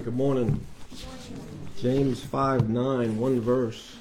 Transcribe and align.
right, 0.00 0.04
good 0.06 0.16
morning. 0.16 0.66
James 1.78 2.24
5 2.24 2.70
9, 2.70 3.18
one 3.18 3.38
verse. 3.38 3.96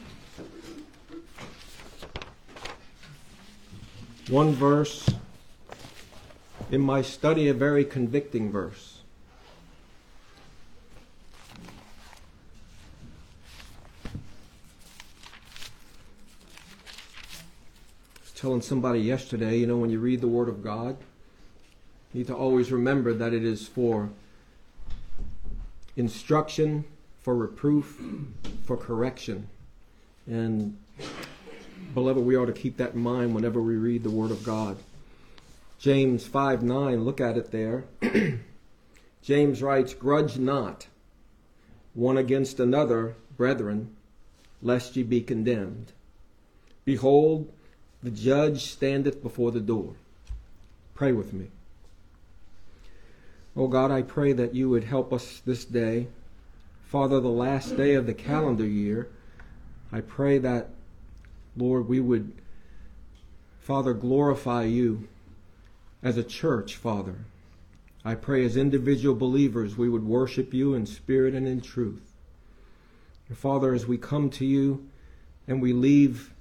One 4.29 4.53
verse. 4.53 5.09
In 6.71 6.79
my 6.79 7.01
study, 7.01 7.49
a 7.49 7.53
very 7.53 7.83
convicting 7.83 8.49
verse. 8.49 9.01
I 14.05 14.09
was 18.21 18.31
telling 18.35 18.61
somebody 18.61 19.01
yesterday, 19.01 19.57
you 19.57 19.67
know, 19.67 19.75
when 19.75 19.89
you 19.89 19.99
read 19.99 20.21
the 20.21 20.29
Word 20.29 20.47
of 20.47 20.63
God, 20.63 20.95
you 22.13 22.19
need 22.19 22.27
to 22.27 22.35
always 22.35 22.71
remember 22.71 23.13
that 23.13 23.33
it 23.33 23.43
is 23.43 23.67
for 23.67 24.11
instruction, 25.99 26.85
for 27.21 27.35
reproof, 27.35 28.01
for 28.63 28.77
correction. 28.77 29.47
And 30.25 30.77
beloved, 31.93 32.23
we 32.23 32.35
ought 32.37 32.45
to 32.45 32.53
keep 32.53 32.77
that 32.77 32.93
in 32.93 33.01
mind 33.01 33.35
whenever 33.35 33.61
we 33.61 33.75
read 33.75 34.03
the 34.03 34.09
Word 34.09 34.31
of 34.31 34.43
God. 34.43 34.77
James 35.77 36.25
5 36.25 36.63
9, 36.63 37.03
look 37.03 37.21
at 37.21 37.37
it 37.37 37.51
there. 37.51 37.85
James 39.21 39.61
writes, 39.61 39.93
Grudge 39.93 40.37
not 40.37 40.87
one 41.93 42.17
against 42.17 42.59
another, 42.59 43.15
brethren, 43.35 43.95
lest 44.61 44.95
ye 44.95 45.03
be 45.03 45.21
condemned. 45.21 45.91
Behold, 46.85 47.51
the 48.01 48.11
judge 48.11 48.65
standeth 48.65 49.21
before 49.21 49.51
the 49.51 49.59
door. 49.59 49.95
Pray 50.95 51.11
with 51.11 51.33
me. 51.33 51.47
Oh 53.55 53.67
God, 53.67 53.91
I 53.91 54.01
pray 54.01 54.33
that 54.33 54.53
you 54.53 54.69
would 54.69 54.83
help 54.83 55.11
us 55.11 55.41
this 55.45 55.65
day. 55.65 56.07
Father, 56.83 57.19
the 57.19 57.27
last 57.27 57.75
day 57.75 57.95
of 57.95 58.05
the 58.05 58.13
calendar 58.13 58.65
year, 58.65 59.09
I 59.91 60.01
pray 60.01 60.37
that, 60.37 60.69
Lord, 61.57 61.87
we 61.87 61.99
would, 61.99 62.31
Father, 63.59 63.93
glorify 63.93 64.63
you 64.63 65.07
as 66.01 66.17
a 66.17 66.23
church, 66.23 66.75
Father. 66.75 67.25
I 68.05 68.15
pray 68.15 68.45
as 68.45 68.55
individual 68.55 69.15
believers 69.15 69.77
we 69.77 69.89
would 69.89 70.05
worship 70.05 70.53
you 70.53 70.73
in 70.73 70.85
spirit 70.85 71.33
and 71.33 71.47
in 71.47 71.61
truth. 71.61 72.13
Father, 73.33 73.73
as 73.73 73.85
we 73.85 73.97
come 73.97 74.29
to 74.31 74.45
you 74.45 74.87
and 75.47 75.61
we 75.61 75.73
leave 75.73 76.33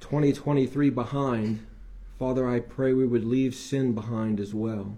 2023 0.00 0.90
behind, 0.90 1.66
Father, 2.18 2.48
I 2.48 2.60
pray 2.60 2.92
we 2.92 3.06
would 3.06 3.24
leave 3.24 3.54
sin 3.54 3.92
behind 3.92 4.40
as 4.40 4.52
well. 4.52 4.96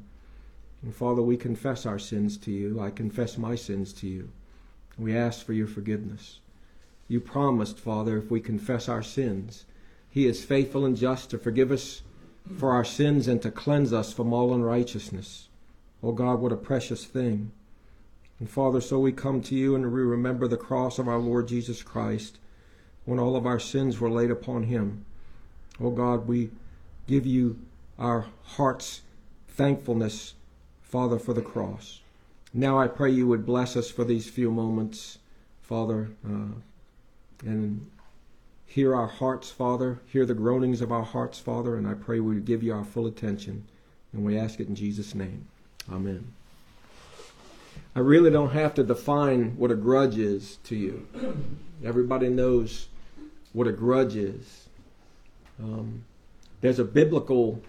And 0.83 0.95
Father, 0.95 1.23
we 1.23 1.37
confess 1.37 1.85
our 1.87 1.99
sins 1.99 2.37
to 2.39 2.51
you. 2.51 2.81
I 2.81 2.91
confess 2.91 3.37
my 3.37 3.57
sins 3.57 3.93
to 3.95 4.07
you. 4.07 4.31
We 4.97 5.17
ask 5.17 5.45
for 5.45 5.53
your 5.53 5.67
forgiveness. 5.67 6.41
You 7.09 7.21
promised, 7.21 7.79
Father, 7.79 8.19
if 8.19 8.31
we 8.31 8.41
confess 8.41 8.89
our 8.89 9.03
sins, 9.03 9.65
He 10.11 10.27
is 10.27 10.45
faithful 10.45 10.85
and 10.85 10.97
just 10.97 11.31
to 11.31 11.39
forgive 11.39 11.71
us 11.73 12.03
for 12.57 12.73
our 12.73 12.85
sins 12.85 13.29
and 13.29 13.43
to 13.43 13.51
cleanse 13.51 13.93
us 13.93 14.13
from 14.13 14.33
all 14.33 14.55
unrighteousness. 14.55 15.49
Oh 16.03 16.13
God, 16.13 16.41
what 16.41 16.53
a 16.53 16.57
precious 16.57 17.05
thing. 17.05 17.51
And 18.39 18.49
Father, 18.49 18.81
so 18.81 18.99
we 18.99 19.13
come 19.13 19.43
to 19.43 19.55
you 19.55 19.75
and 19.75 19.93
we 19.93 20.01
remember 20.03 20.47
the 20.47 20.57
cross 20.57 20.99
of 20.99 21.09
our 21.09 21.19
Lord 21.19 21.49
Jesus 21.49 21.83
Christ 21.83 22.39
when 23.05 23.19
all 23.19 23.37
of 23.37 23.47
our 23.47 23.59
sins 23.59 23.99
were 23.99 24.11
laid 24.11 24.31
upon 24.31 24.65
Him. 24.65 25.05
Oh 25.81 25.91
God, 25.91 26.29
we 26.29 26.51
give 27.07 27.27
you 27.27 27.59
our 27.99 28.27
heart's 28.45 29.03
thankfulness 29.49 30.35
Father, 30.89 31.19
for 31.19 31.35
the 31.35 31.43
cross. 31.43 32.01
Now 32.55 32.79
I 32.79 32.89
pray 32.89 33.11
you 33.11 33.27
would 33.27 33.45
bless 33.45 33.77
us 33.77 33.91
for 33.91 34.05
these 34.05 34.31
few 34.31 34.51
moments, 34.51 35.19
Father, 35.63 36.11
uh, 36.25 36.55
and 37.45 37.91
hear 38.67 38.95
our 38.95 39.07
hearts, 39.07 39.51
Father, 39.51 40.01
hear 40.07 40.25
the 40.25 40.35
groanings 40.35 40.81
of 40.81 40.91
our 40.91 41.03
hearts, 41.03 41.39
Father, 41.39 41.77
and 41.77 41.87
I 41.87 41.95
pray 41.95 42.21
we 42.21 42.35
would 42.35 42.47
give 42.47 42.63
you 42.63 42.75
our 42.75 42.85
full 42.85 43.07
attention. 43.07 43.67
And 44.13 44.25
we 44.25 44.39
ask 44.39 44.61
it 44.61 44.69
in 44.69 44.75
Jesus' 44.75 45.15
name. 45.15 45.47
Amen. 45.93 46.33
I 47.95 48.01
really 48.01 48.31
don't 48.31 48.53
have 48.53 48.75
to 48.75 48.83
define 48.83 49.57
what 49.57 49.71
a 49.71 49.75
grudge 49.75 50.17
is 50.17 50.57
to 50.65 50.77
you. 50.77 51.07
Everybody 51.85 52.29
knows 52.29 52.89
what 53.53 53.67
a 53.67 53.73
grudge 53.73 54.17
is. 54.17 54.69
Um, 55.63 56.05
there's 56.61 56.79
a 56.79 56.85
biblical 56.85 57.61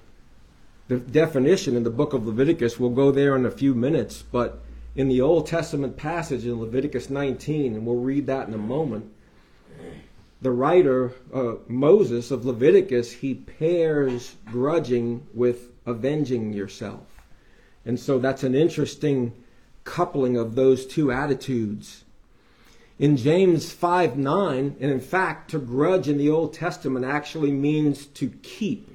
the 0.89 0.97
definition 0.97 1.77
in 1.77 1.83
the 1.83 1.89
book 1.89 2.13
of 2.13 2.25
Leviticus. 2.25 2.79
We'll 2.79 2.89
go 2.89 3.11
there 3.11 3.35
in 3.35 3.45
a 3.45 3.51
few 3.51 3.73
minutes, 3.75 4.23
but 4.23 4.59
in 4.95 5.07
the 5.07 5.21
Old 5.21 5.45
Testament 5.45 5.95
passage 5.95 6.45
in 6.45 6.59
Leviticus 6.59 7.11
19, 7.11 7.75
and 7.75 7.85
we'll 7.85 7.97
read 7.97 8.25
that 8.25 8.47
in 8.47 8.53
a 8.55 8.57
moment, 8.57 9.09
the 10.41 10.51
writer, 10.51 11.13
uh, 11.33 11.55
Moses 11.67 12.31
of 12.31 12.43
Leviticus, 12.43 13.11
he 13.11 13.35
pairs 13.35 14.35
grudging 14.45 15.27
with 15.33 15.69
avenging 15.85 16.53
yourself. 16.53 17.03
And 17.85 17.99
so 17.99 18.17
that's 18.17 18.43
an 18.43 18.55
interesting 18.55 19.33
coupling 19.83 20.37
of 20.37 20.55
those 20.55 20.87
two 20.87 21.11
attitudes. 21.11 22.03
In 22.97 23.15
James 23.15 23.71
5 23.71 24.17
9, 24.17 24.75
and 24.79 24.91
in 24.91 24.99
fact, 24.99 25.51
to 25.51 25.59
grudge 25.59 26.09
in 26.09 26.17
the 26.17 26.29
Old 26.29 26.53
Testament 26.53 27.05
actually 27.05 27.51
means 27.51 28.07
to 28.07 28.29
keep 28.41 28.89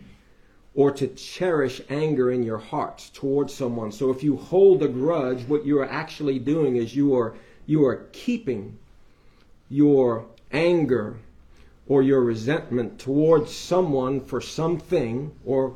or 0.75 0.91
to 0.91 1.07
cherish 1.09 1.81
anger 1.89 2.31
in 2.31 2.43
your 2.43 2.59
heart 2.59 3.11
towards 3.15 3.55
someone. 3.55 3.93
So 3.93 4.11
if 4.11 4.23
you 4.23 4.37
hold 4.37 4.83
a 4.83 4.89
grudge, 4.89 5.43
what 5.47 5.65
you 5.65 5.79
are 5.79 5.89
actually 5.89 6.39
doing 6.39 6.77
is 6.77 6.97
you 6.97 7.17
are 7.17 7.35
you 7.67 7.85
are 7.87 8.07
keeping 8.13 8.77
your 9.71 10.27
anger 10.53 11.17
or 11.87 12.03
your 12.03 12.21
resentment 12.21 12.99
towards 12.99 13.55
someone 13.55 14.21
for 14.21 14.41
something 14.41 15.33
or 15.45 15.75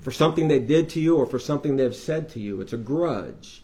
for 0.00 0.10
something 0.10 0.48
they 0.48 0.58
did 0.58 0.88
to 0.90 1.00
you 1.00 1.16
or 1.16 1.26
for 1.26 1.38
something 1.38 1.76
they've 1.76 1.94
said 1.94 2.28
to 2.30 2.40
you. 2.40 2.60
It's 2.60 2.72
a 2.72 2.78
grudge. 2.78 3.62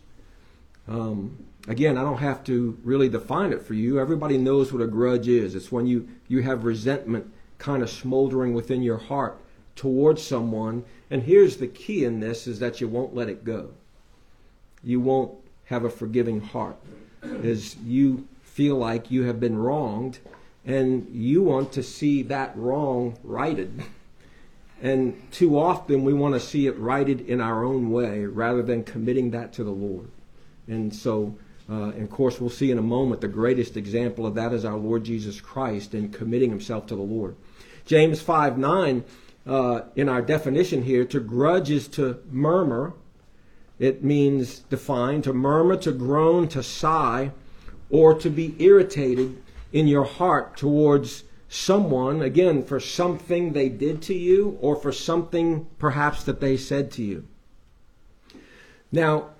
Um, 0.87 1.44
again, 1.69 1.97
I 1.97 2.03
don't 2.03 2.19
have 2.19 2.44
to 2.44 2.79
really 2.84 3.09
define 3.09 3.53
it 3.53 3.62
for 3.62 3.75
you. 3.75 3.99
Everybody 3.99 4.37
knows 4.37 4.73
what 4.73 4.83
a 4.83 4.87
grudge 4.87 5.29
is. 5.29 5.55
It's 5.55 5.73
when 5.73 5.87
you, 5.87 6.09
you 6.29 6.43
have 6.43 6.65
resentment 6.65 7.33
kind 7.59 7.83
of 7.83 7.89
smoldering 7.89 8.55
within 8.55 8.83
your 8.83 8.99
heart 8.99 9.41
towards 9.77 10.22
someone. 10.22 10.84
And 11.10 11.22
here's 11.22 11.56
the 11.56 11.66
key 11.66 12.05
in 12.05 12.21
this 12.21 12.47
is 12.47 12.59
that 12.60 12.81
you 12.81 12.88
won't 12.88 13.15
let 13.15 13.28
it 13.28 13.44
go. 13.44 13.71
You 14.83 15.00
won't 15.00 15.33
have 15.66 15.84
a 15.84 15.91
forgiving 15.91 16.41
heart. 16.41 16.77
As 17.22 17.77
you 17.77 18.27
feel 18.43 18.77
like 18.77 19.11
you 19.11 19.22
have 19.25 19.41
been 19.41 19.56
wronged 19.56 20.19
and 20.65 21.09
you 21.12 21.43
want 21.43 21.72
to 21.72 21.82
see 21.82 22.22
that 22.25 22.56
wrong 22.56 23.16
righted. 23.22 23.82
And 24.82 25.31
too 25.31 25.59
often 25.59 26.03
we 26.03 26.12
want 26.12 26.34
to 26.34 26.41
see 26.41 26.66
it 26.66 26.77
righted 26.77 27.21
in 27.21 27.41
our 27.41 27.65
own 27.65 27.91
way 27.91 28.25
rather 28.25 28.62
than 28.62 28.82
committing 28.82 29.31
that 29.31 29.53
to 29.55 29.65
the 29.65 29.71
Lord. 29.71 30.09
And 30.66 30.93
so, 30.94 31.37
uh, 31.71 31.91
and 31.91 32.03
of 32.03 32.11
course, 32.11 32.41
we'll 32.41 32.50
see 32.50 32.72
in 32.72 32.78
a 32.78 32.82
moment 32.82 33.21
the 33.21 33.28
greatest 33.28 33.77
example 33.77 34.27
of 34.27 34.34
that 34.34 34.53
is 34.53 34.65
our 34.65 34.77
Lord 34.77 35.05
Jesus 35.05 35.41
Christ 35.41 35.94
in 35.94 36.11
committing 36.11 36.50
himself 36.50 36.87
to 36.88 36.97
the 36.97 37.03
Lord. 37.03 37.37
James 37.87 38.21
5 38.21 38.59
9 38.59 39.05
uh, 39.47 39.82
in 39.97 40.08
our 40.08 40.22
definition 40.22 40.82
here, 40.82 41.04
to 41.06 41.20
grudge 41.20 41.70
is 41.70 41.88
to 41.88 42.20
murmur. 42.30 42.94
It 43.78 44.04
means 44.04 44.60
defined 44.60 45.25
to 45.25 45.32
murmur, 45.32 45.76
to 45.78 45.92
groan, 45.92 46.48
to 46.48 46.62
sigh, 46.62 47.32
or 47.91 48.14
to 48.14 48.31
be 48.31 48.54
irritated 48.58 49.42
in 49.72 49.88
your 49.88 50.04
heart 50.04 50.56
towards 50.56 51.25
someone, 51.48 52.22
again, 52.22 52.64
for 52.64 52.81
something 52.81 53.52
they 53.52 53.69
did 53.69 54.00
to 54.02 54.14
you 54.14 54.56
or 54.60 54.76
for 54.76 54.92
something 54.92 55.66
perhaps 55.78 56.25
that 56.25 56.41
they 56.41 56.56
said 56.56 56.91
to 56.92 57.02
you. 57.02 57.26
Now, 58.91 59.31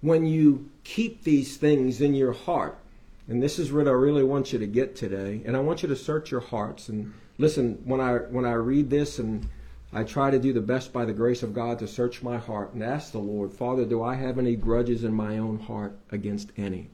when 0.00 0.26
you 0.26 0.70
keep 0.84 1.24
these 1.24 1.56
things 1.56 2.00
in 2.00 2.14
your 2.14 2.32
heart, 2.32 2.78
and 3.28 3.42
this 3.42 3.58
is 3.58 3.72
what 3.72 3.86
I 3.86 3.92
really 3.92 4.24
want 4.24 4.52
you 4.52 4.58
to 4.58 4.66
get 4.66 4.96
today, 4.96 5.42
and 5.44 5.56
I 5.56 5.60
want 5.60 5.82
you 5.82 5.88
to 5.88 5.96
search 5.96 6.30
your 6.30 6.40
hearts 6.40 6.88
and 6.88 7.12
listen, 7.38 7.80
when 7.84 8.00
I 8.00 8.16
when 8.16 8.44
I 8.44 8.52
read 8.52 8.90
this 8.90 9.18
and 9.18 9.48
I 9.92 10.04
try 10.04 10.30
to 10.30 10.38
do 10.38 10.52
the 10.52 10.60
best 10.60 10.92
by 10.92 11.06
the 11.06 11.14
grace 11.14 11.42
of 11.42 11.54
God 11.54 11.78
to 11.78 11.88
search 11.88 12.22
my 12.22 12.36
heart 12.36 12.74
and 12.74 12.82
ask 12.82 13.12
the 13.12 13.18
Lord, 13.18 13.52
Father, 13.52 13.86
do 13.86 14.02
I 14.02 14.16
have 14.16 14.38
any 14.38 14.54
grudges 14.54 15.02
in 15.02 15.14
my 15.14 15.38
own 15.38 15.58
heart 15.60 15.98
against 16.10 16.52
any? 16.58 16.90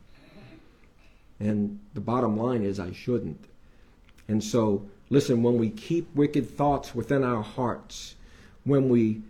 And 1.40 1.81
the 1.92 2.00
bottom 2.00 2.36
line 2.36 2.62
is 2.62 2.78
I 2.78 2.92
shouldn't. 2.92 3.46
And 4.28 4.44
so, 4.44 4.88
listen, 5.10 5.42
when 5.42 5.58
we 5.58 5.70
keep 5.70 6.14
wicked 6.14 6.48
thoughts 6.48 6.94
within 6.94 7.25
our 7.25 7.42
hearts, 7.42 8.14
when 8.62 8.88
we 8.88 9.22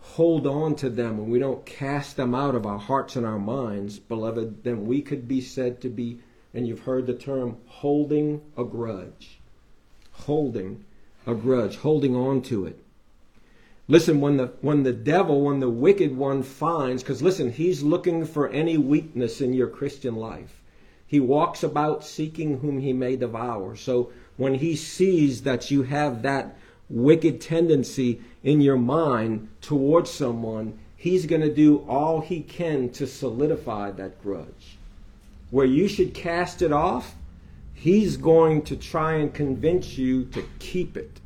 hold 0.00 0.46
on 0.46 0.74
to 0.74 0.90
them 0.90 1.18
and 1.20 1.30
we 1.30 1.38
don't 1.38 1.64
cast 1.64 2.16
them 2.16 2.34
out 2.34 2.56
of 2.56 2.66
our 2.66 2.78
hearts 2.78 3.14
and 3.14 3.24
our 3.24 3.38
minds, 3.38 4.00
beloved, 4.00 4.64
then 4.64 4.86
we 4.86 5.00
could 5.00 5.28
be 5.28 5.40
said 5.40 5.80
to 5.80 5.88
be, 5.88 6.18
and 6.54 6.66
you've 6.66 6.80
heard 6.80 7.06
the 7.06 7.14
term, 7.14 7.58
holding 7.66 8.40
a 8.56 8.64
grudge 8.64 9.40
holding 10.14 10.84
a 11.26 11.34
grudge, 11.34 11.76
holding 11.76 12.14
on 12.14 12.40
to 12.40 12.66
it. 12.66 12.78
Listen, 13.88 14.20
when 14.20 14.36
the 14.38 14.52
when 14.62 14.82
the 14.82 14.92
devil, 14.92 15.42
when 15.42 15.60
the 15.60 15.68
wicked 15.68 16.16
one 16.16 16.42
finds, 16.42 17.02
because 17.02 17.20
listen, 17.20 17.52
he's 17.52 17.82
looking 17.82 18.24
for 18.24 18.48
any 18.48 18.78
weakness 18.78 19.40
in 19.40 19.52
your 19.52 19.68
Christian 19.68 20.16
life. 20.16 20.62
He 21.06 21.20
walks 21.20 21.62
about 21.62 22.04
seeking 22.04 22.58
whom 22.58 22.78
he 22.78 22.92
may 22.92 23.16
devour. 23.16 23.76
So 23.76 24.10
when 24.36 24.54
he 24.54 24.74
sees 24.74 25.42
that 25.42 25.70
you 25.70 25.82
have 25.82 26.22
that 26.22 26.56
wicked 26.88 27.40
tendency 27.40 28.20
in 28.42 28.60
your 28.60 28.78
mind 28.78 29.48
towards 29.60 30.10
someone, 30.10 30.78
he's 30.96 31.26
going 31.26 31.42
to 31.42 31.54
do 31.54 31.84
all 31.86 32.20
he 32.20 32.40
can 32.40 32.88
to 32.90 33.06
solidify 33.06 33.90
that 33.92 34.22
grudge. 34.22 34.78
Where 35.54 35.66
you 35.66 35.86
should 35.86 36.14
cast 36.14 36.62
it 36.62 36.72
off, 36.72 37.14
he's 37.72 38.16
going 38.16 38.62
to 38.62 38.76
try 38.76 39.14
and 39.14 39.32
convince 39.32 39.96
you 39.96 40.24
to 40.26 40.44
keep 40.58 40.96
it, 40.96 41.20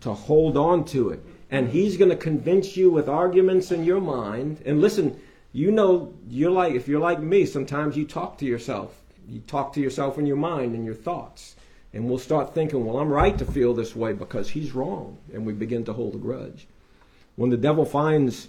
to 0.00 0.12
hold 0.12 0.56
on 0.56 0.84
to 0.86 1.10
it 1.10 1.24
and 1.52 1.68
he's 1.68 1.98
going 1.98 2.10
to 2.10 2.16
convince 2.16 2.78
you 2.78 2.90
with 2.90 3.10
arguments 3.10 3.70
in 3.70 3.84
your 3.84 4.00
mind. 4.00 4.62
And 4.64 4.80
listen, 4.80 5.20
you 5.52 5.70
know, 5.70 6.14
you're 6.26 6.50
like, 6.50 6.72
if 6.72 6.88
you're 6.88 6.98
like 6.98 7.20
me, 7.20 7.44
sometimes 7.44 7.94
you 7.94 8.06
talk 8.06 8.38
to 8.38 8.46
yourself. 8.46 8.98
You 9.28 9.40
talk 9.40 9.74
to 9.74 9.80
yourself 9.80 10.16
in 10.16 10.24
your 10.24 10.38
mind 10.38 10.74
and 10.74 10.82
your 10.82 10.94
thoughts. 10.94 11.54
And 11.92 12.08
we'll 12.08 12.18
start 12.18 12.54
thinking, 12.54 12.86
well, 12.86 12.98
I'm 12.98 13.10
right 13.10 13.36
to 13.36 13.44
feel 13.44 13.74
this 13.74 13.94
way 13.94 14.14
because 14.14 14.48
he's 14.48 14.72
wrong. 14.72 15.18
And 15.34 15.44
we 15.44 15.52
begin 15.52 15.84
to 15.84 15.92
hold 15.92 16.14
a 16.14 16.18
grudge. 16.18 16.66
When 17.36 17.50
the 17.50 17.58
devil 17.58 17.84
finds 17.84 18.48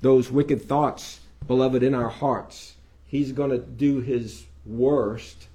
those 0.00 0.32
wicked 0.32 0.60
thoughts, 0.60 1.20
beloved, 1.46 1.84
in 1.84 1.94
our 1.94 2.08
hearts, 2.08 2.74
he's 3.06 3.30
going 3.30 3.50
to 3.50 3.58
do 3.58 4.00
his 4.00 4.44
worst 4.64 5.48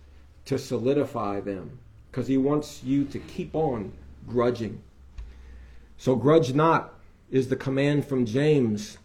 to 0.45 0.57
solidify 0.57 1.39
them 1.39 1.79
because 2.09 2.27
he 2.27 2.37
wants 2.37 2.83
you 2.83 3.03
to 3.05 3.19
keep 3.19 3.55
on 3.55 3.91
grudging. 4.27 4.81
So 5.97 6.15
grudge 6.15 6.53
not 6.53 6.93
is 7.29 7.49
the 7.49 7.55
command 7.55 8.05
from 8.05 8.25
James, 8.25 8.97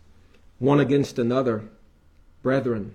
one 0.58 0.80
against 0.80 1.18
another, 1.18 1.64
brethren. 2.42 2.94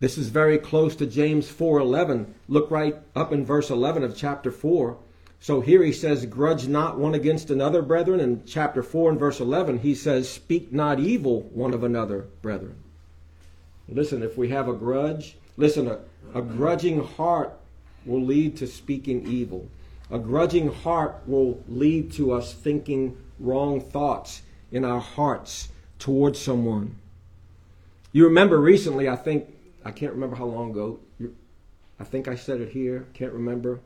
This 0.00 0.16
is 0.16 0.28
very 0.28 0.58
close 0.58 0.94
to 0.96 1.06
James 1.06 1.48
4:11. 1.50 2.26
Look 2.48 2.70
right 2.70 2.96
up 3.16 3.32
in 3.32 3.44
verse 3.44 3.68
11 3.68 4.04
of 4.04 4.16
chapter 4.16 4.52
4. 4.52 4.96
So 5.40 5.60
here 5.60 5.82
he 5.82 5.92
says, 5.92 6.26
Grudge 6.26 6.66
not 6.66 6.98
one 6.98 7.14
against 7.14 7.50
another, 7.50 7.82
brethren. 7.82 8.20
In 8.20 8.42
chapter 8.44 8.82
4 8.82 9.10
and 9.10 9.18
verse 9.18 9.40
11, 9.40 9.80
he 9.80 9.94
says, 9.94 10.28
Speak 10.28 10.72
not 10.72 10.98
evil 10.98 11.42
one 11.52 11.74
of 11.74 11.84
another, 11.84 12.26
brethren. 12.42 12.76
Listen, 13.88 14.22
if 14.22 14.36
we 14.36 14.48
have 14.48 14.68
a 14.68 14.74
grudge, 14.74 15.36
listen, 15.56 15.88
a, 15.88 15.98
a 16.34 16.42
grudging 16.42 17.04
heart 17.04 17.58
will 18.04 18.22
lead 18.22 18.56
to 18.58 18.66
speaking 18.66 19.26
evil. 19.26 19.68
A 20.10 20.18
grudging 20.18 20.72
heart 20.72 21.16
will 21.26 21.62
lead 21.68 22.12
to 22.12 22.32
us 22.32 22.52
thinking 22.52 23.16
wrong 23.38 23.80
thoughts 23.80 24.42
in 24.70 24.84
our 24.84 25.00
hearts 25.00 25.68
towards 25.98 26.38
someone. 26.38 26.96
You 28.12 28.24
remember 28.24 28.58
recently, 28.58 29.08
I 29.08 29.16
think, 29.16 29.46
I 29.84 29.90
can't 29.90 30.12
remember 30.12 30.36
how 30.36 30.46
long 30.46 30.70
ago, 30.70 30.98
I 32.00 32.04
think 32.04 32.28
I 32.28 32.36
said 32.36 32.60
it 32.60 32.70
here, 32.70 33.06
can't 33.12 33.32
remember, 33.32 33.80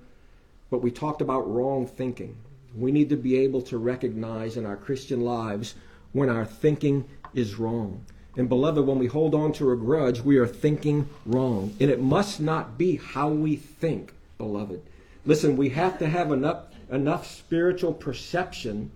but 0.71 0.83
we 0.83 0.91
talked 0.91 1.21
about 1.21 1.51
wrong 1.51 1.87
thinking. 1.87 2.37
We 2.77 2.93
need 2.93 3.09
to 3.11 3.17
be 3.17 3.39
able 3.39 3.63
to 3.63 3.79
recognize 3.79 4.57
in 4.57 4.65
our 4.65 4.77
Christian 4.77 5.21
lives 5.21 5.75
when 6.13 6.29
our 6.29 6.45
thinking 6.45 7.05
is 7.35 7.57
wrong. 7.57 8.05
And 8.37 8.49
beloved, 8.49 8.87
when 8.87 8.99
we 8.99 9.07
hold 9.07 9.35
on 9.35 9.53
to 9.55 9.71
a 9.73 9.77
grudge, 9.77 10.23
we 10.23 10.39
are 10.39 10.47
thinking 10.47 11.09
wrong. 11.27 11.77
And 11.81 11.91
it 11.91 12.01
must 12.01 12.41
not 12.41 12.79
be 12.79 12.97
how 12.97 13.29
we 13.29 13.57
think, 13.57 14.15
beloved. 14.39 14.83
Listen, 15.27 15.57
we 15.57 15.69
have 15.71 15.99
to 15.99 16.09
have 16.09 16.33
enough, 16.33 16.65
enough 16.91 17.27
spiritual 17.31 17.93
perception 17.93 18.91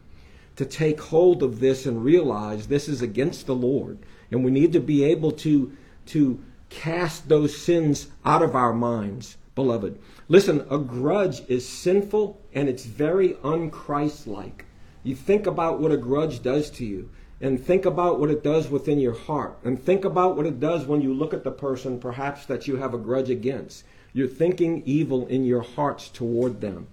to 0.57 0.65
take 0.65 1.01
hold 1.01 1.43
of 1.43 1.61
this 1.61 1.85
and 1.85 2.03
realize 2.03 2.67
this 2.67 2.89
is 2.89 3.03
against 3.03 3.47
the 3.47 3.55
Lord. 3.55 3.99
And 4.31 4.45
we 4.45 4.51
need 4.51 4.73
to 4.73 4.81
be 4.81 5.05
able 5.05 5.33
to, 5.33 5.77
to 6.07 6.43
cast 6.71 7.29
those 7.29 7.57
sins 7.57 8.09
out 8.25 8.43
of 8.43 8.57
our 8.57 8.73
minds, 8.73 9.37
beloved. 9.55 9.99
Listen, 10.29 10.67
a 10.71 10.79
grudge 10.79 11.43
is 11.49 11.69
sinful 11.69 12.41
and 12.55 12.69
it's 12.69 12.85
very 12.85 13.35
unchristlike. 13.35 14.63
You 15.05 15.15
think 15.15 15.47
about 15.47 15.79
what 15.79 15.93
a 15.93 15.97
grudge 15.97 16.43
does 16.43 16.71
to 16.71 16.85
you, 16.85 17.09
and 17.41 17.63
think 17.63 17.85
about 17.85 18.19
what 18.19 18.31
it 18.31 18.43
does 18.43 18.69
within 18.69 18.99
your 18.99 19.15
heart, 19.15 19.59
and 19.65 19.83
think 19.83 20.05
about 20.05 20.37
what 20.37 20.47
it 20.47 20.59
does 20.59 20.87
when 20.87 21.03
you 21.03 21.13
look 21.13 21.35
at 21.35 21.45
the 21.45 21.51
person 21.51 22.01
perhaps 22.01 22.47
that 22.47 22.67
you 22.67 22.77
have 22.77 22.95
a 22.95 22.99
grudge 22.99 23.29
against. 23.29 23.85
You're 24.13 24.29
thinking 24.29 24.83
evil 24.87 25.27
in 25.27 25.45
your 25.45 25.61
hearts 25.61 26.09
toward 26.09 26.61
them. 26.61 26.87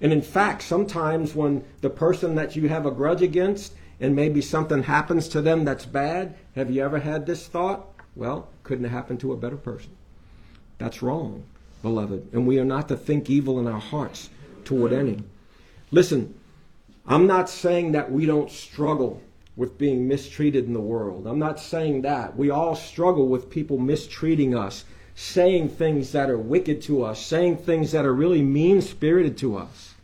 And 0.00 0.12
in 0.12 0.22
fact, 0.22 0.62
sometimes 0.62 1.34
when 1.34 1.64
the 1.80 1.90
person 1.90 2.34
that 2.36 2.56
you 2.56 2.68
have 2.68 2.86
a 2.86 2.90
grudge 2.90 3.22
against 3.22 3.74
and 4.00 4.16
maybe 4.16 4.40
something 4.40 4.82
happens 4.82 5.28
to 5.28 5.42
them 5.42 5.64
that's 5.64 5.86
bad, 5.86 6.34
have 6.56 6.70
you 6.70 6.82
ever 6.82 6.98
had 6.98 7.26
this 7.26 7.46
thought? 7.46 7.86
Well, 8.16 8.48
couldn't 8.62 8.84
have 8.84 8.92
happened 8.92 9.20
to 9.20 9.32
a 9.32 9.36
better 9.36 9.56
person. 9.56 9.90
That's 10.78 11.02
wrong, 11.02 11.44
beloved. 11.82 12.32
And 12.32 12.46
we 12.46 12.58
are 12.58 12.64
not 12.64 12.88
to 12.88 12.96
think 12.96 13.30
evil 13.30 13.60
in 13.60 13.68
our 13.68 13.78
hearts 13.78 14.30
toward 14.64 14.92
any. 14.92 15.22
Listen, 15.90 16.34
I'm 17.06 17.26
not 17.26 17.48
saying 17.48 17.92
that 17.92 18.10
we 18.10 18.26
don't 18.26 18.50
struggle 18.50 19.22
with 19.56 19.78
being 19.78 20.08
mistreated 20.08 20.66
in 20.66 20.72
the 20.72 20.80
world. 20.80 21.26
I'm 21.26 21.38
not 21.38 21.60
saying 21.60 22.02
that. 22.02 22.36
We 22.36 22.50
all 22.50 22.74
struggle 22.74 23.28
with 23.28 23.50
people 23.50 23.78
mistreating 23.78 24.56
us 24.56 24.84
saying 25.14 25.68
things 25.68 26.12
that 26.12 26.30
are 26.30 26.38
wicked 26.38 26.82
to 26.82 27.04
us, 27.04 27.24
saying 27.24 27.58
things 27.58 27.92
that 27.92 28.04
are 28.04 28.14
really 28.14 28.42
mean 28.42 28.80
spirited 28.80 29.36
to 29.38 29.56
us. 29.56 29.94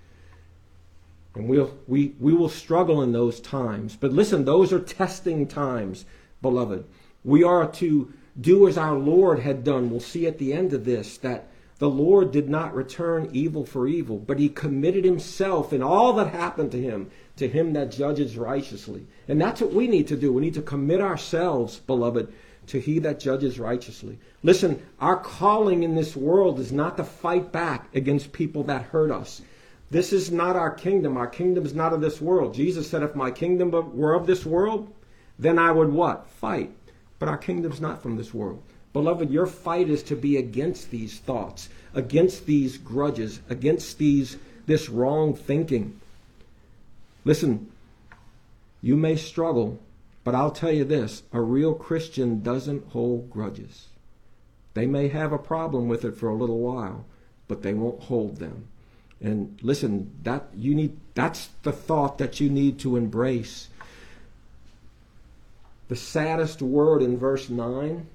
And 1.34 1.48
we'll, 1.48 1.76
we, 1.86 2.14
we 2.18 2.32
will 2.34 2.48
struggle 2.48 3.02
in 3.02 3.12
those 3.12 3.40
times. 3.40 3.96
But 3.96 4.12
listen, 4.12 4.44
those 4.44 4.72
are 4.72 4.80
testing 4.80 5.46
times, 5.46 6.04
beloved. 6.42 6.84
We 7.24 7.42
are 7.42 7.66
to 7.72 8.12
do 8.40 8.68
as 8.68 8.76
our 8.76 8.96
Lord 8.96 9.40
had 9.40 9.64
done. 9.64 9.90
We'll 9.90 10.00
see 10.00 10.26
at 10.26 10.38
the 10.38 10.52
end 10.52 10.72
of 10.72 10.84
this 10.84 11.16
that 11.18 11.48
the 11.78 11.88
Lord 11.88 12.32
did 12.32 12.48
not 12.48 12.74
return 12.74 13.30
evil 13.32 13.64
for 13.64 13.86
evil, 13.86 14.18
but 14.18 14.38
he 14.38 14.48
committed 14.48 15.04
himself 15.04 15.72
in 15.72 15.82
all 15.82 16.12
that 16.14 16.28
happened 16.28 16.72
to 16.72 16.80
him 16.80 17.10
to 17.38 17.48
him 17.48 17.72
that 17.72 17.90
judges 17.90 18.36
righteously. 18.36 19.06
And 19.26 19.40
that's 19.40 19.60
what 19.60 19.72
we 19.72 19.86
need 19.86 20.08
to 20.08 20.16
do. 20.16 20.32
We 20.32 20.42
need 20.42 20.54
to 20.54 20.62
commit 20.62 21.00
ourselves, 21.00 21.78
beloved, 21.78 22.32
to 22.68 22.78
he 22.78 22.98
that 23.00 23.18
judges 23.20 23.58
righteously. 23.58 24.18
Listen, 24.42 24.82
our 25.00 25.16
calling 25.16 25.82
in 25.82 25.94
this 25.94 26.14
world 26.14 26.60
is 26.60 26.70
not 26.70 26.96
to 26.96 27.04
fight 27.04 27.50
back 27.50 27.94
against 27.94 28.32
people 28.32 28.62
that 28.64 28.82
hurt 28.82 29.10
us. 29.10 29.42
This 29.90 30.12
is 30.12 30.30
not 30.30 30.54
our 30.54 30.70
kingdom. 30.70 31.16
Our 31.16 31.26
kingdom 31.26 31.64
is 31.64 31.74
not 31.74 31.94
of 31.94 32.02
this 32.02 32.20
world. 32.20 32.54
Jesus 32.54 32.88
said, 32.88 33.02
if 33.02 33.14
my 33.14 33.30
kingdom 33.30 33.70
were 33.96 34.14
of 34.14 34.26
this 34.26 34.44
world, 34.44 34.92
then 35.38 35.58
I 35.58 35.72
would 35.72 35.90
what? 35.90 36.28
Fight. 36.28 36.70
But 37.18 37.28
our 37.28 37.38
kingdom's 37.38 37.80
not 37.80 38.02
from 38.02 38.16
this 38.16 38.34
world. 38.34 38.62
Beloved, 38.92 39.30
your 39.30 39.46
fight 39.46 39.88
is 39.88 40.02
to 40.04 40.16
be 40.16 40.36
against 40.36 40.90
these 40.90 41.18
thoughts, 41.18 41.68
against 41.94 42.46
these 42.46 42.76
grudges, 42.76 43.40
against 43.48 43.98
these 43.98 44.36
this 44.66 44.88
wrong 44.88 45.34
thinking. 45.34 45.98
Listen, 47.24 47.70
you 48.80 48.96
may 48.96 49.16
struggle 49.16 49.80
but 50.28 50.34
I'll 50.34 50.50
tell 50.50 50.70
you 50.70 50.84
this 50.84 51.22
a 51.32 51.40
real 51.40 51.72
Christian 51.72 52.42
doesn't 52.42 52.88
hold 52.88 53.30
grudges. 53.30 53.88
They 54.74 54.86
may 54.86 55.08
have 55.08 55.32
a 55.32 55.38
problem 55.38 55.88
with 55.88 56.04
it 56.04 56.18
for 56.18 56.28
a 56.28 56.34
little 56.34 56.58
while, 56.58 57.06
but 57.46 57.62
they 57.62 57.72
won't 57.72 58.02
hold 58.02 58.36
them. 58.36 58.68
And 59.22 59.58
listen, 59.62 60.12
that 60.24 60.48
you 60.54 60.74
need 60.74 60.98
that's 61.14 61.48
the 61.62 61.72
thought 61.72 62.18
that 62.18 62.40
you 62.40 62.50
need 62.50 62.78
to 62.80 62.96
embrace. 62.96 63.70
The 65.88 65.96
saddest 65.96 66.60
word 66.60 67.02
in 67.02 67.16
verse 67.16 67.48
9, 67.48 68.06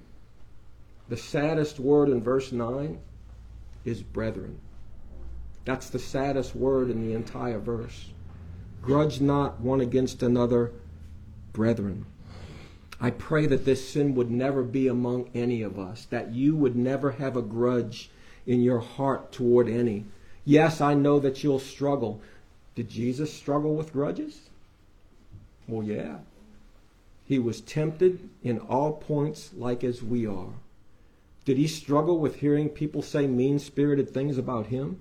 the 1.09 1.17
saddest 1.17 1.79
word 1.79 2.09
in 2.09 2.21
verse 2.21 2.51
9 2.51 2.99
is 3.85 4.03
brethren. 4.03 4.59
That's 5.65 5.89
the 5.89 5.97
saddest 5.97 6.55
word 6.55 6.91
in 6.91 7.01
the 7.07 7.15
entire 7.15 7.57
verse. 7.57 8.11
Grudge 8.83 9.21
not 9.21 9.61
one 9.61 9.79
against 9.79 10.21
another, 10.21 10.71
brethren. 11.53 12.05
I 12.99 13.11
pray 13.11 13.45
that 13.47 13.63
this 13.63 13.89
sin 13.89 14.13
would 14.15 14.29
never 14.29 14.61
be 14.61 14.87
among 14.87 15.29
any 15.33 15.61
of 15.61 15.79
us, 15.79 16.05
that 16.09 16.33
you 16.33 16.55
would 16.55 16.75
never 16.75 17.11
have 17.11 17.37
a 17.37 17.41
grudge 17.41 18.09
in 18.45 18.61
your 18.61 18.79
heart 18.79 19.31
toward 19.31 19.69
any. 19.69 20.03
Yes, 20.43 20.81
I 20.81 20.93
know 20.95 21.17
that 21.19 21.43
you'll 21.43 21.59
struggle. 21.59 22.21
Did 22.75 22.89
Jesus 22.89 23.33
struggle 23.33 23.73
with 23.73 23.93
grudges? 23.93 24.49
Well, 25.65 25.83
yeah. 25.83 26.17
He 27.25 27.39
was 27.39 27.61
tempted 27.61 28.29
in 28.43 28.59
all 28.59 28.93
points 28.93 29.51
like 29.55 29.83
as 29.83 30.03
we 30.03 30.27
are. 30.27 30.53
Did 31.45 31.57
he 31.57 31.67
struggle 31.67 32.19
with 32.19 32.37
hearing 32.37 32.67
people 32.67 33.01
say 33.01 33.27
mean 33.27 33.59
spirited 33.59 34.09
things 34.09 34.37
about 34.37 34.67
him? 34.67 34.99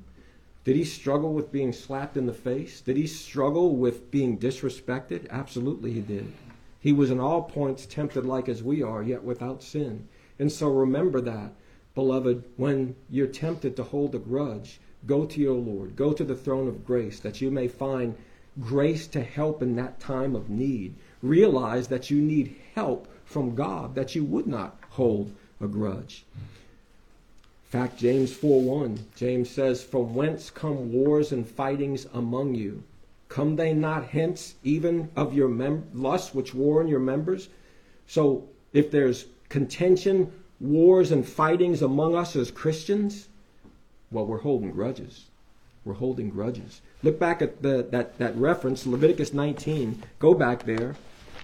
Did 0.64 0.76
he 0.76 0.84
struggle 0.84 1.32
with 1.32 1.50
being 1.50 1.72
slapped 1.72 2.16
in 2.16 2.26
the 2.26 2.32
face? 2.32 2.80
Did 2.80 2.96
he 2.96 3.06
struggle 3.08 3.74
with 3.74 4.10
being 4.12 4.38
disrespected? 4.38 5.28
Absolutely, 5.28 5.92
he 5.92 6.00
did. 6.00 6.32
He 6.78 6.92
was 6.92 7.10
in 7.10 7.18
all 7.18 7.42
points 7.42 7.84
tempted 7.84 8.24
like 8.24 8.48
as 8.48 8.62
we 8.62 8.82
are, 8.82 9.02
yet 9.02 9.24
without 9.24 9.62
sin. 9.62 10.08
And 10.38 10.52
so 10.52 10.68
remember 10.68 11.20
that, 11.20 11.52
beloved, 11.94 12.44
when 12.56 12.94
you're 13.10 13.26
tempted 13.26 13.76
to 13.76 13.82
hold 13.82 14.14
a 14.14 14.18
grudge, 14.18 14.80
go 15.06 15.26
to 15.26 15.40
your 15.40 15.58
Lord, 15.58 15.96
go 15.96 16.12
to 16.12 16.24
the 16.24 16.36
throne 16.36 16.68
of 16.68 16.86
grace, 16.86 17.18
that 17.20 17.40
you 17.40 17.50
may 17.50 17.66
find 17.66 18.16
grace 18.60 19.06
to 19.08 19.22
help 19.22 19.62
in 19.62 19.74
that 19.76 19.98
time 19.98 20.36
of 20.36 20.48
need. 20.48 20.94
Realize 21.22 21.88
that 21.88 22.10
you 22.10 22.20
need 22.20 22.56
help 22.74 23.08
from 23.24 23.54
God, 23.54 23.94
that 23.94 24.14
you 24.14 24.24
would 24.24 24.46
not 24.46 24.78
hold 24.90 25.32
a 25.60 25.66
grudge. 25.66 26.24
Fact, 27.72 27.96
James 27.96 28.30
4:1, 28.30 28.98
James 29.16 29.48
says, 29.48 29.82
From 29.82 30.14
whence 30.14 30.50
come 30.50 30.92
wars 30.92 31.32
and 31.32 31.48
fightings 31.48 32.06
among 32.12 32.54
you? 32.54 32.82
Come 33.30 33.56
they 33.56 33.72
not 33.72 34.04
hence 34.04 34.56
even 34.62 35.08
of 35.16 35.32
your 35.32 35.48
mem- 35.48 35.84
lusts 35.94 36.34
which 36.34 36.52
war 36.52 36.82
in 36.82 36.86
your 36.86 37.00
members? 37.00 37.48
So 38.06 38.46
if 38.74 38.90
there's 38.90 39.24
contention, 39.48 40.30
wars, 40.60 41.12
and 41.12 41.26
fightings 41.26 41.80
among 41.80 42.14
us 42.14 42.36
as 42.36 42.50
Christians, 42.50 43.28
well, 44.10 44.26
we're 44.26 44.36
holding 44.36 44.72
grudges. 44.72 45.24
We're 45.86 45.94
holding 45.94 46.28
grudges. 46.28 46.82
Look 47.02 47.18
back 47.18 47.40
at 47.40 47.62
the, 47.62 47.86
that, 47.90 48.18
that 48.18 48.36
reference, 48.36 48.86
Leviticus 48.86 49.32
19. 49.32 50.02
Go 50.18 50.34
back 50.34 50.64
there. 50.66 50.94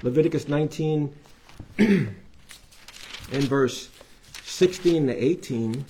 Leviticus 0.02 0.46
19 0.46 1.10
in 1.78 2.10
verse 3.32 3.88
16 4.44 5.06
to 5.06 5.24
18. 5.24 5.86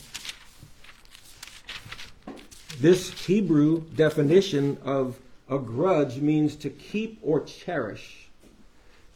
This 2.81 3.11
Hebrew 3.27 3.83
definition 3.97 4.79
of 4.85 5.19
a 5.51 5.59
grudge 5.59 6.19
means 6.19 6.55
to 6.57 6.71
keep 6.71 7.19
or 7.23 7.41
cherish. 7.41 8.29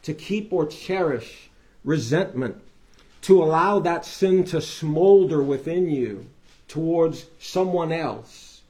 To 0.02 0.12
keep 0.12 0.52
or 0.52 0.66
cherish 0.66 1.48
resentment. 1.84 2.60
To 3.22 3.40
allow 3.40 3.78
that 3.78 4.04
sin 4.04 4.42
to 4.46 4.60
smolder 4.60 5.40
within 5.40 5.88
you 5.88 6.26
towards 6.66 7.26
someone 7.38 7.92
else. 7.92 8.62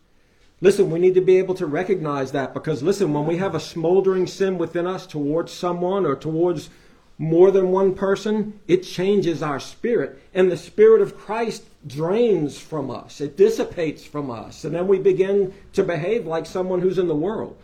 Listen, 0.61 0.90
we 0.90 1.00
need 1.00 1.14
to 1.14 1.22
be 1.22 1.38
able 1.38 1.54
to 1.54 1.66
recognize 1.66 2.32
that 2.32 2.52
because, 2.52 2.82
listen, 2.82 3.14
when 3.14 3.26
we 3.26 3.38
have 3.38 3.54
a 3.54 3.61
smoldering 3.61 4.26
sin 4.26 4.58
within 4.58 4.87
us 4.87 5.06
towards 5.06 5.52
someone 5.52 6.04
or 6.04 6.16
towards 6.16 6.68
more 7.19 7.50
than 7.50 7.71
one 7.71 7.95
person, 7.95 8.59
it 8.66 8.83
changes 8.83 9.42
our 9.42 9.61
spirit. 9.61 10.21
And 10.35 10.50
the 10.50 10.57
Spirit 10.57 11.02
of 11.02 11.16
Christ 11.16 11.64
drains 11.87 12.59
from 12.59 12.90
us, 12.90 13.21
it 13.21 13.37
dissipates 13.37 14.04
from 14.04 14.31
us. 14.31 14.64
And 14.64 14.75
then 14.75 14.87
we 14.87 14.99
begin 14.99 15.54
to 15.75 15.83
behave 15.83 16.26
like 16.26 16.47
someone 16.47 16.81
who's 16.81 16.99
in 16.99 17.09
the 17.09 17.14
world. 17.14 17.57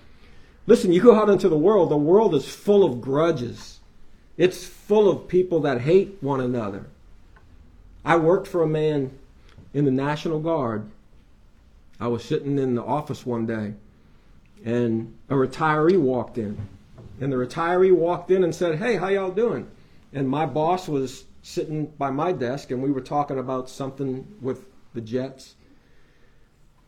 Listen, 0.66 0.92
you 0.92 1.00
go 1.00 1.14
out 1.14 1.30
into 1.30 1.48
the 1.48 1.56
world, 1.56 1.90
the 1.90 1.96
world 1.96 2.34
is 2.34 2.48
full 2.48 2.84
of 2.84 3.00
grudges, 3.00 3.80
it's 4.36 4.66
full 4.66 5.10
of 5.10 5.28
people 5.28 5.60
that 5.60 5.80
hate 5.80 6.18
one 6.20 6.40
another. 6.40 6.86
I 8.04 8.16
worked 8.16 8.46
for 8.46 8.62
a 8.62 8.68
man 8.68 9.18
in 9.72 9.84
the 9.84 9.90
National 9.90 10.40
Guard. 10.40 10.88
I 11.98 12.08
was 12.08 12.24
sitting 12.24 12.58
in 12.58 12.74
the 12.74 12.84
office 12.84 13.26
one 13.26 13.46
day, 13.46 13.74
and 14.64 15.16
a 15.28 15.34
retiree 15.34 15.98
walked 15.98 16.38
in 16.38 16.68
and 17.20 17.32
the 17.32 17.36
retiree 17.36 17.94
walked 17.94 18.30
in 18.30 18.44
and 18.44 18.54
said, 18.54 18.78
Hey, 18.78 18.96
how 18.96 19.08
y'all 19.08 19.30
doing? 19.30 19.68
And 20.12 20.28
my 20.28 20.46
boss 20.46 20.88
was 20.88 21.24
sitting 21.42 21.86
by 21.86 22.10
my 22.10 22.32
desk 22.32 22.70
and 22.70 22.82
we 22.82 22.90
were 22.90 23.00
talking 23.00 23.38
about 23.38 23.68
something 23.68 24.36
with 24.40 24.66
the 24.94 25.00
Jets. 25.00 25.54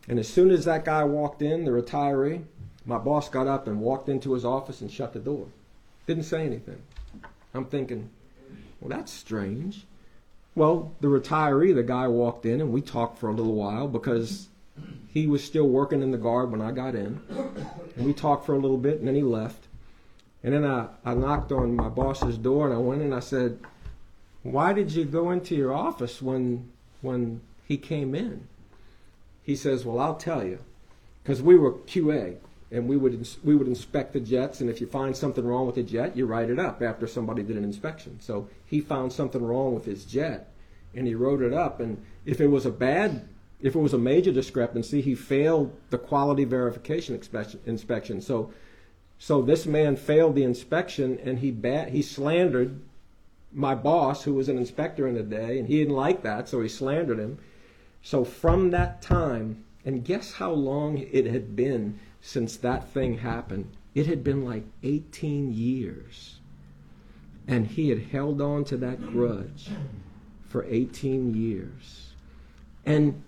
And 0.07 0.19
as 0.19 0.27
soon 0.27 0.51
as 0.51 0.65
that 0.65 0.85
guy 0.85 1.03
walked 1.03 1.41
in, 1.41 1.65
the 1.65 1.71
retiree, 1.71 2.43
my 2.85 2.97
boss 2.97 3.29
got 3.29 3.47
up 3.47 3.67
and 3.67 3.79
walked 3.79 4.09
into 4.09 4.33
his 4.33 4.43
office 4.43 4.81
and 4.81 4.91
shut 4.91 5.13
the 5.13 5.19
door. 5.19 5.47
Didn't 6.07 6.23
say 6.23 6.45
anything. 6.45 6.81
I'm 7.53 7.65
thinking, 7.65 8.09
well, 8.79 8.89
that's 8.89 9.11
strange. 9.11 9.85
Well, 10.55 10.93
the 10.99 11.07
retiree, 11.07 11.75
the 11.75 11.83
guy 11.83 12.07
walked 12.07 12.45
in 12.45 12.59
and 12.59 12.71
we 12.71 12.81
talked 12.81 13.19
for 13.19 13.29
a 13.29 13.33
little 13.33 13.55
while 13.55 13.87
because 13.87 14.49
he 15.07 15.27
was 15.27 15.43
still 15.43 15.67
working 15.67 16.01
in 16.01 16.11
the 16.11 16.17
guard 16.17 16.51
when 16.51 16.61
I 16.61 16.71
got 16.71 16.95
in. 16.95 17.21
And 17.95 18.05
we 18.05 18.13
talked 18.13 18.45
for 18.45 18.55
a 18.55 18.59
little 18.59 18.77
bit 18.77 18.99
and 18.99 19.07
then 19.07 19.15
he 19.15 19.21
left. 19.21 19.67
And 20.43 20.53
then 20.53 20.65
I, 20.65 20.87
I 21.05 21.13
knocked 21.13 21.51
on 21.51 21.75
my 21.75 21.89
boss's 21.89 22.37
door 22.37 22.65
and 22.65 22.73
I 22.73 22.79
went 22.79 23.01
in 23.01 23.07
and 23.07 23.15
I 23.15 23.19
said, 23.19 23.59
Why 24.43 24.73
did 24.73 24.91
you 24.91 25.05
go 25.05 25.31
into 25.31 25.55
your 25.55 25.73
office 25.73 26.21
when 26.21 26.71
when 27.01 27.41
he 27.67 27.77
came 27.77 28.15
in? 28.15 28.47
He 29.43 29.55
says, 29.55 29.85
Well, 29.85 29.99
I'll 29.99 30.15
tell 30.15 30.43
you. 30.43 30.59
Because 31.23 31.41
we 31.41 31.55
were 31.55 31.73
QA 31.73 32.37
and 32.71 32.87
we 32.87 32.97
would 32.97 33.27
we 33.43 33.55
would 33.55 33.67
inspect 33.67 34.13
the 34.13 34.19
jets 34.19 34.61
and 34.61 34.69
if 34.69 34.81
you 34.81 34.87
find 34.87 35.15
something 35.15 35.45
wrong 35.45 35.67
with 35.67 35.75
the 35.75 35.83
jet, 35.83 36.17
you 36.17 36.25
write 36.25 36.49
it 36.49 36.57
up 36.57 36.81
after 36.81 37.05
somebody 37.05 37.43
did 37.43 37.57
an 37.57 37.63
inspection. 37.63 38.19
So 38.19 38.49
he 38.65 38.81
found 38.81 39.13
something 39.13 39.43
wrong 39.43 39.75
with 39.75 39.85
his 39.85 40.05
jet 40.05 40.51
and 40.95 41.05
he 41.05 41.13
wrote 41.13 41.41
it 41.41 41.53
up 41.53 41.79
and 41.79 42.03
if 42.25 42.41
it 42.41 42.47
was 42.47 42.65
a 42.65 42.71
bad 42.71 43.27
if 43.61 43.75
it 43.75 43.79
was 43.79 43.93
a 43.93 43.97
major 43.99 44.31
discrepancy, 44.31 45.01
he 45.01 45.13
failed 45.13 45.71
the 45.91 45.97
quality 45.99 46.45
verification 46.45 47.13
inspection. 47.67 48.21
So 48.21 48.51
so 49.21 49.39
this 49.43 49.67
man 49.67 49.97
failed 49.97 50.33
the 50.33 50.41
inspection 50.41 51.19
and 51.23 51.37
he 51.37 51.55
he 51.91 52.01
slandered 52.01 52.81
my 53.51 53.75
boss, 53.75 54.23
who 54.23 54.33
was 54.33 54.49
an 54.49 54.57
inspector 54.57 55.07
in 55.07 55.13
the 55.13 55.21
day, 55.21 55.59
and 55.59 55.67
he 55.67 55.77
didn't 55.77 55.93
like 55.93 56.23
that, 56.23 56.49
so 56.49 56.59
he 56.59 56.67
slandered 56.67 57.19
him. 57.19 57.37
So 58.01 58.25
from 58.25 58.71
that 58.71 59.03
time, 59.03 59.63
and 59.85 60.03
guess 60.03 60.33
how 60.33 60.51
long 60.53 60.97
it 60.97 61.27
had 61.27 61.55
been 61.55 61.99
since 62.19 62.57
that 62.57 62.89
thing 62.89 63.19
happened? 63.19 63.69
It 63.93 64.07
had 64.07 64.23
been 64.23 64.43
like 64.43 64.63
18 64.81 65.53
years. 65.53 66.39
And 67.47 67.67
he 67.67 67.89
had 67.89 67.99
held 67.99 68.41
on 68.41 68.63
to 68.65 68.77
that 68.77 69.05
grudge 69.05 69.69
for 70.47 70.65
18 70.65 71.35
years. 71.35 72.13
And 72.87 73.21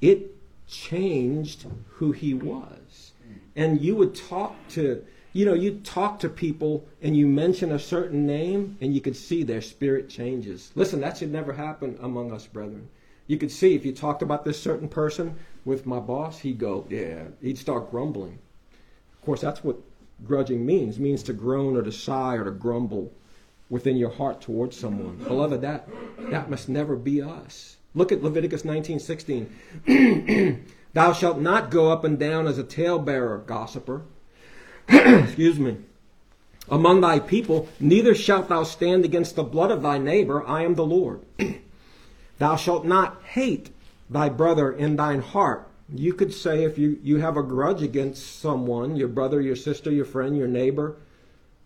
it 0.00 0.36
changed 0.66 1.66
who 1.88 2.12
he 2.12 2.32
was. 2.32 3.12
And 3.54 3.82
you 3.82 3.94
would 3.96 4.14
talk 4.14 4.56
to 4.70 5.04
you 5.34 5.44
know, 5.44 5.52
you 5.52 5.80
talk 5.80 6.20
to 6.20 6.28
people 6.28 6.86
and 7.02 7.16
you 7.16 7.26
mention 7.26 7.72
a 7.72 7.78
certain 7.78 8.24
name 8.24 8.78
and 8.80 8.94
you 8.94 9.00
can 9.00 9.14
see 9.14 9.42
their 9.42 9.60
spirit 9.60 10.08
changes. 10.08 10.70
Listen, 10.76 11.00
that 11.00 11.16
should 11.16 11.32
never 11.32 11.52
happen 11.52 11.98
among 12.00 12.32
us, 12.32 12.46
brethren. 12.46 12.88
You 13.26 13.36
could 13.36 13.50
see 13.50 13.74
if 13.74 13.84
you 13.84 13.92
talked 13.92 14.22
about 14.22 14.44
this 14.44 14.62
certain 14.62 14.88
person 14.88 15.34
with 15.64 15.86
my 15.86 15.98
boss, 15.98 16.38
he'd 16.38 16.58
go, 16.58 16.86
yeah, 16.88 17.24
he'd 17.42 17.58
start 17.58 17.90
grumbling. 17.90 18.38
Of 19.12 19.22
course, 19.26 19.40
that's 19.40 19.64
what 19.64 19.76
grudging 20.24 20.64
means. 20.64 20.98
It 20.98 21.02
means 21.02 21.24
to 21.24 21.32
groan 21.32 21.76
or 21.76 21.82
to 21.82 21.90
sigh 21.90 22.36
or 22.36 22.44
to 22.44 22.52
grumble 22.52 23.12
within 23.68 23.96
your 23.96 24.10
heart 24.10 24.40
towards 24.40 24.76
someone. 24.76 25.16
Beloved, 25.16 25.62
that 25.62 25.88
that 26.30 26.48
must 26.48 26.68
never 26.68 26.94
be 26.94 27.20
us. 27.20 27.78
Look 27.94 28.12
at 28.12 28.22
Leviticus 28.22 28.62
19:16. 28.62 30.60
Thou 30.92 31.12
shalt 31.12 31.40
not 31.40 31.70
go 31.70 31.90
up 31.90 32.04
and 32.04 32.18
down 32.18 32.46
as 32.46 32.58
a 32.58 32.62
talebearer, 32.62 33.38
gossiper 33.46 34.02
excuse 34.88 35.58
me, 35.58 35.76
among 36.68 37.00
thy 37.00 37.18
people, 37.18 37.68
neither 37.78 38.14
shalt 38.14 38.48
thou 38.48 38.62
stand 38.62 39.04
against 39.04 39.36
the 39.36 39.42
blood 39.42 39.70
of 39.70 39.82
thy 39.82 39.98
neighbor. 39.98 40.46
I 40.46 40.62
am 40.62 40.74
the 40.74 40.86
Lord. 40.86 41.20
thou 42.38 42.56
shalt 42.56 42.84
not 42.84 43.22
hate 43.22 43.70
thy 44.08 44.28
brother 44.28 44.72
in 44.72 44.96
thine 44.96 45.20
heart. 45.20 45.68
You 45.94 46.14
could 46.14 46.32
say 46.32 46.64
if 46.64 46.78
you, 46.78 46.98
you 47.02 47.18
have 47.18 47.36
a 47.36 47.42
grudge 47.42 47.82
against 47.82 48.40
someone, 48.40 48.96
your 48.96 49.08
brother, 49.08 49.40
your 49.40 49.56
sister, 49.56 49.90
your 49.90 50.06
friend, 50.06 50.36
your 50.36 50.48
neighbor, 50.48 50.96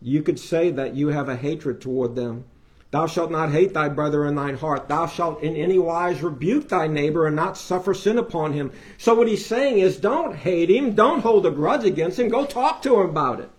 you 0.02 0.22
could 0.22 0.38
say 0.38 0.70
that 0.70 0.94
you 0.94 1.08
have 1.08 1.28
a 1.28 1.36
hatred 1.36 1.80
toward 1.80 2.16
them. 2.16 2.44
Thou 2.90 3.06
shalt 3.06 3.30
not 3.30 3.52
hate 3.52 3.74
thy 3.74 3.90
brother 3.90 4.24
in 4.24 4.34
thine 4.34 4.56
heart. 4.56 4.88
Thou 4.88 5.06
shalt 5.06 5.42
in 5.42 5.56
any 5.56 5.78
wise 5.78 6.22
rebuke 6.22 6.68
thy 6.68 6.86
neighbor 6.86 7.26
and 7.26 7.36
not 7.36 7.58
suffer 7.58 7.92
sin 7.92 8.16
upon 8.16 8.54
him. 8.54 8.72
So 8.96 9.14
what 9.14 9.28
he's 9.28 9.44
saying 9.44 9.78
is 9.78 9.98
don't 9.98 10.34
hate 10.34 10.70
him. 10.70 10.94
Don't 10.94 11.20
hold 11.20 11.44
a 11.44 11.50
grudge 11.50 11.84
against 11.84 12.18
him. 12.18 12.28
Go 12.28 12.46
talk 12.46 12.80
to 12.82 13.00
him 13.00 13.10
about 13.10 13.40
it. 13.40 13.50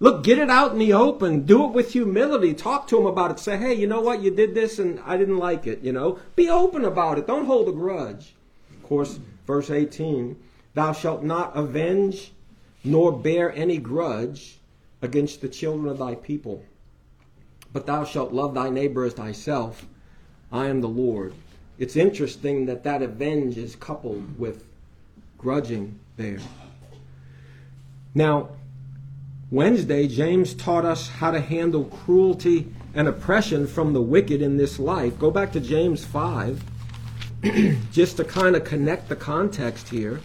Look, 0.00 0.24
get 0.24 0.38
it 0.38 0.48
out 0.48 0.72
in 0.72 0.78
the 0.78 0.94
open. 0.94 1.42
Do 1.42 1.66
it 1.66 1.72
with 1.72 1.92
humility. 1.92 2.54
Talk 2.54 2.88
to 2.88 2.98
him 2.98 3.06
about 3.06 3.32
it. 3.32 3.38
Say, 3.38 3.58
hey, 3.58 3.74
you 3.74 3.86
know 3.86 4.00
what? 4.00 4.22
You 4.22 4.30
did 4.30 4.54
this 4.54 4.78
and 4.78 4.98
I 5.00 5.18
didn't 5.18 5.38
like 5.38 5.66
it. 5.66 5.82
You 5.82 5.92
know, 5.92 6.18
be 6.34 6.48
open 6.48 6.86
about 6.86 7.18
it. 7.18 7.26
Don't 7.26 7.46
hold 7.46 7.68
a 7.68 7.72
grudge. 7.72 8.34
Of 8.70 8.82
course, 8.82 9.20
verse 9.46 9.70
18, 9.70 10.36
thou 10.72 10.92
shalt 10.92 11.22
not 11.22 11.54
avenge 11.54 12.32
nor 12.82 13.12
bear 13.12 13.52
any 13.54 13.76
grudge 13.76 14.58
against 15.02 15.42
the 15.42 15.48
children 15.48 15.88
of 15.88 15.98
thy 15.98 16.14
people 16.14 16.64
but 17.74 17.86
thou 17.86 18.04
shalt 18.04 18.32
love 18.32 18.54
thy 18.54 18.70
neighbor 18.70 19.04
as 19.04 19.12
thyself. 19.12 19.84
I 20.50 20.68
am 20.68 20.80
the 20.80 20.88
Lord. 20.88 21.34
It's 21.76 21.96
interesting 21.96 22.66
that 22.66 22.84
that 22.84 23.02
avenge 23.02 23.58
is 23.58 23.74
coupled 23.74 24.38
with 24.38 24.64
grudging 25.36 25.98
there. 26.16 26.38
Now, 28.14 28.50
Wednesday, 29.50 30.06
James 30.06 30.54
taught 30.54 30.84
us 30.84 31.08
how 31.08 31.32
to 31.32 31.40
handle 31.40 31.84
cruelty 31.84 32.72
and 32.94 33.08
oppression 33.08 33.66
from 33.66 33.92
the 33.92 34.00
wicked 34.00 34.40
in 34.40 34.56
this 34.56 34.78
life. 34.78 35.18
Go 35.18 35.32
back 35.32 35.50
to 35.52 35.60
James 35.60 36.04
5, 36.04 36.62
just 37.92 38.16
to 38.18 38.24
kind 38.24 38.54
of 38.54 38.62
connect 38.62 39.08
the 39.08 39.16
context 39.16 39.88
here. 39.88 40.20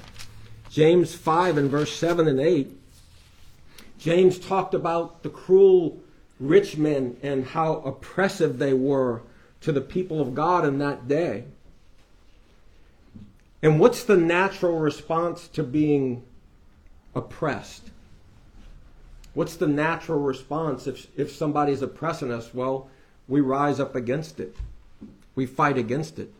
James 0.70 1.16
5 1.16 1.58
and 1.58 1.72
verse 1.72 1.96
7 1.96 2.28
and 2.28 2.40
8. 2.40 2.70
James 3.98 4.38
talked 4.38 4.76
about 4.76 5.24
the 5.24 5.30
cruel 5.30 6.00
rich 6.40 6.78
men 6.78 7.18
and 7.22 7.46
how 7.46 7.76
oppressive 7.82 8.58
they 8.58 8.74
were 8.74 9.22
to 9.62 9.72
the 9.72 9.82
people 9.82 10.22
of 10.22 10.34
God 10.34 10.66
in 10.66 10.80
that 10.80 11.08
day. 11.08 11.44
And 13.62 13.80
what's 13.80 14.04
the 14.04 14.16
natural 14.16 14.80
response 14.80 15.48
to 15.50 15.64
being 15.64 16.24
oppressed? 17.14 17.90
What's 19.34 19.56
the 19.56 19.68
natural 19.68 20.20
response 20.20 20.88
if, 20.88 21.08
if 21.18 21.32
somebody's 21.32 21.82
oppressing 21.82 22.32
us? 22.32 22.54
Well, 22.54 22.90
we 23.28 23.42
rise 23.42 23.80
up 23.80 23.96
against 23.96 24.40
it, 24.40 24.56
we 25.36 25.46
fight 25.46 25.78
against 25.78 26.20
it. 26.20 26.34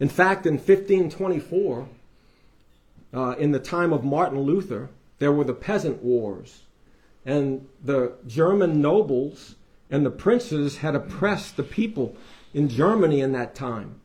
In 0.00 0.08
fact, 0.08 0.46
in 0.46 0.54
1524, 0.54 1.88
uh, 3.12 3.34
in 3.38 3.52
the 3.52 3.58
time 3.58 3.92
of 3.92 4.04
Martin 4.04 4.40
Luther, 4.40 4.90
there 5.18 5.32
were 5.32 5.44
the 5.44 5.54
peasant 5.54 6.02
wars. 6.02 6.62
And 7.28 7.68
the 7.84 8.14
German 8.26 8.80
nobles 8.80 9.56
and 9.90 10.06
the 10.06 10.10
princes 10.10 10.78
had 10.78 10.94
oppressed 10.94 11.58
the 11.58 11.62
people 11.62 12.16
in 12.54 12.70
Germany 12.70 13.20
in 13.20 13.32
that 13.32 13.54
time. 13.54 14.00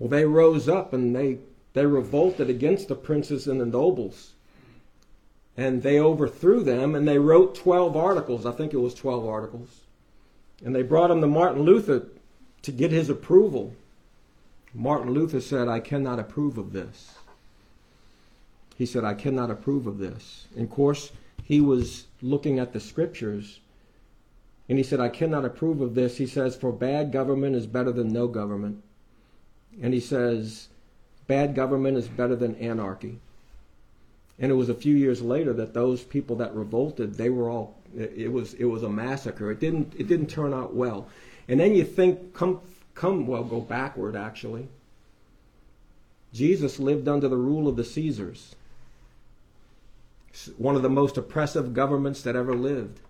Well, 0.00 0.08
they 0.08 0.24
rose 0.24 0.68
up 0.68 0.92
and 0.92 1.14
they, 1.14 1.38
they 1.72 1.86
revolted 1.86 2.50
against 2.50 2.88
the 2.88 2.96
princes 2.96 3.46
and 3.46 3.60
the 3.60 3.66
nobles. 3.66 4.32
And 5.56 5.84
they 5.84 6.00
overthrew 6.00 6.64
them 6.64 6.96
and 6.96 7.06
they 7.06 7.18
wrote 7.20 7.54
12 7.54 7.96
articles. 7.96 8.44
I 8.44 8.50
think 8.50 8.74
it 8.74 8.78
was 8.78 8.92
12 8.92 9.24
articles. 9.24 9.82
And 10.64 10.74
they 10.74 10.82
brought 10.82 11.10
them 11.10 11.20
to 11.20 11.28
Martin 11.28 11.62
Luther 11.62 12.08
to 12.62 12.72
get 12.72 12.90
his 12.90 13.08
approval. 13.08 13.72
Martin 14.74 15.12
Luther 15.12 15.40
said, 15.40 15.68
I 15.68 15.78
cannot 15.78 16.18
approve 16.18 16.58
of 16.58 16.72
this. 16.72 17.17
He 18.78 18.86
said, 18.86 19.04
I 19.04 19.14
cannot 19.14 19.50
approve 19.50 19.86
of 19.86 19.98
this. 19.98 20.46
And 20.54 20.64
of 20.64 20.70
course, 20.70 21.10
he 21.42 21.60
was 21.60 22.06
looking 22.22 22.58
at 22.58 22.72
the 22.72 22.80
scriptures 22.80 23.58
and 24.68 24.78
he 24.78 24.84
said, 24.84 25.00
I 25.00 25.08
cannot 25.08 25.44
approve 25.44 25.80
of 25.80 25.94
this. 25.94 26.18
He 26.18 26.26
says, 26.26 26.54
For 26.54 26.70
bad 26.72 27.10
government 27.10 27.56
is 27.56 27.66
better 27.66 27.90
than 27.90 28.12
no 28.12 28.28
government. 28.28 28.82
And 29.82 29.94
he 29.94 30.00
says, 30.00 30.68
Bad 31.26 31.54
government 31.54 31.96
is 31.96 32.06
better 32.06 32.36
than 32.36 32.54
anarchy. 32.56 33.18
And 34.38 34.52
it 34.52 34.54
was 34.54 34.68
a 34.68 34.74
few 34.74 34.94
years 34.94 35.20
later 35.22 35.52
that 35.54 35.74
those 35.74 36.04
people 36.04 36.36
that 36.36 36.54
revolted, 36.54 37.14
they 37.14 37.30
were 37.30 37.50
all 37.50 37.76
it 37.96 38.30
was 38.30 38.54
it 38.54 38.66
was 38.66 38.82
a 38.82 38.88
massacre. 38.88 39.50
It 39.50 39.60
didn't 39.60 39.94
it 39.98 40.06
didn't 40.06 40.28
turn 40.28 40.52
out 40.52 40.74
well. 40.74 41.08
And 41.48 41.58
then 41.58 41.74
you 41.74 41.84
think 41.84 42.34
come 42.34 42.60
come 42.94 43.26
well 43.26 43.44
go 43.44 43.60
backward 43.60 44.14
actually. 44.14 44.68
Jesus 46.32 46.78
lived 46.78 47.08
under 47.08 47.28
the 47.28 47.36
rule 47.36 47.66
of 47.66 47.76
the 47.76 47.84
Caesars. 47.84 48.54
One 50.56 50.76
of 50.76 50.82
the 50.82 50.90
most 50.90 51.16
oppressive 51.16 51.74
governments 51.74 52.22
that 52.22 52.36
ever 52.36 52.54
lived. 52.54 53.00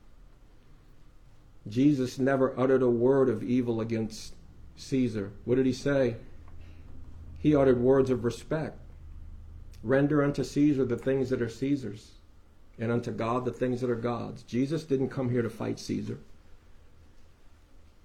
Jesus 1.68 2.18
never 2.18 2.58
uttered 2.58 2.82
a 2.82 2.88
word 2.88 3.28
of 3.28 3.42
evil 3.42 3.80
against 3.80 4.34
Caesar. 4.76 5.32
What 5.44 5.56
did 5.56 5.66
he 5.66 5.72
say? 5.72 6.16
He 7.38 7.54
uttered 7.54 7.80
words 7.80 8.10
of 8.10 8.24
respect. 8.24 8.78
Render 9.82 10.24
unto 10.24 10.42
Caesar 10.42 10.84
the 10.84 10.96
things 10.96 11.30
that 11.30 11.42
are 11.42 11.48
Caesar's, 11.48 12.12
and 12.78 12.90
unto 12.90 13.12
God 13.12 13.44
the 13.44 13.52
things 13.52 13.80
that 13.80 13.90
are 13.90 13.96
God's. 13.96 14.42
Jesus 14.42 14.84
didn't 14.84 15.10
come 15.10 15.30
here 15.30 15.42
to 15.42 15.50
fight 15.50 15.78
Caesar. 15.78 16.18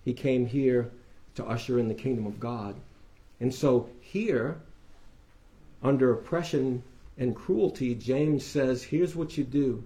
He 0.03 0.13
came 0.13 0.45
here 0.45 0.91
to 1.35 1.45
usher 1.45 1.79
in 1.79 1.87
the 1.87 1.93
kingdom 1.93 2.27
of 2.27 2.39
God. 2.39 2.75
And 3.39 3.53
so 3.53 3.89
here, 4.01 4.57
under 5.81 6.11
oppression 6.11 6.83
and 7.17 7.35
cruelty, 7.35 7.95
James 7.95 8.45
says, 8.45 8.83
here's 8.83 9.15
what 9.15 9.37
you 9.37 9.43
do. 9.43 9.83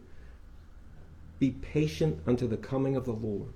Be 1.40 1.52
patient 1.52 2.20
unto 2.26 2.48
the 2.48 2.58
coming 2.58 2.96
of 2.96 3.06
the 3.06 3.14
Lord. 3.14 3.54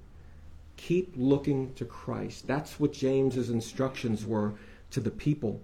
Keep 0.78 1.13
looking 1.16 1.74
to 1.75 1.86
Christ. 1.86 2.48
That's 2.48 2.80
what 2.80 2.94
James's 2.94 3.50
instructions 3.50 4.25
were 4.25 4.54
to 4.92 5.00
the 5.00 5.12
people. 5.12 5.62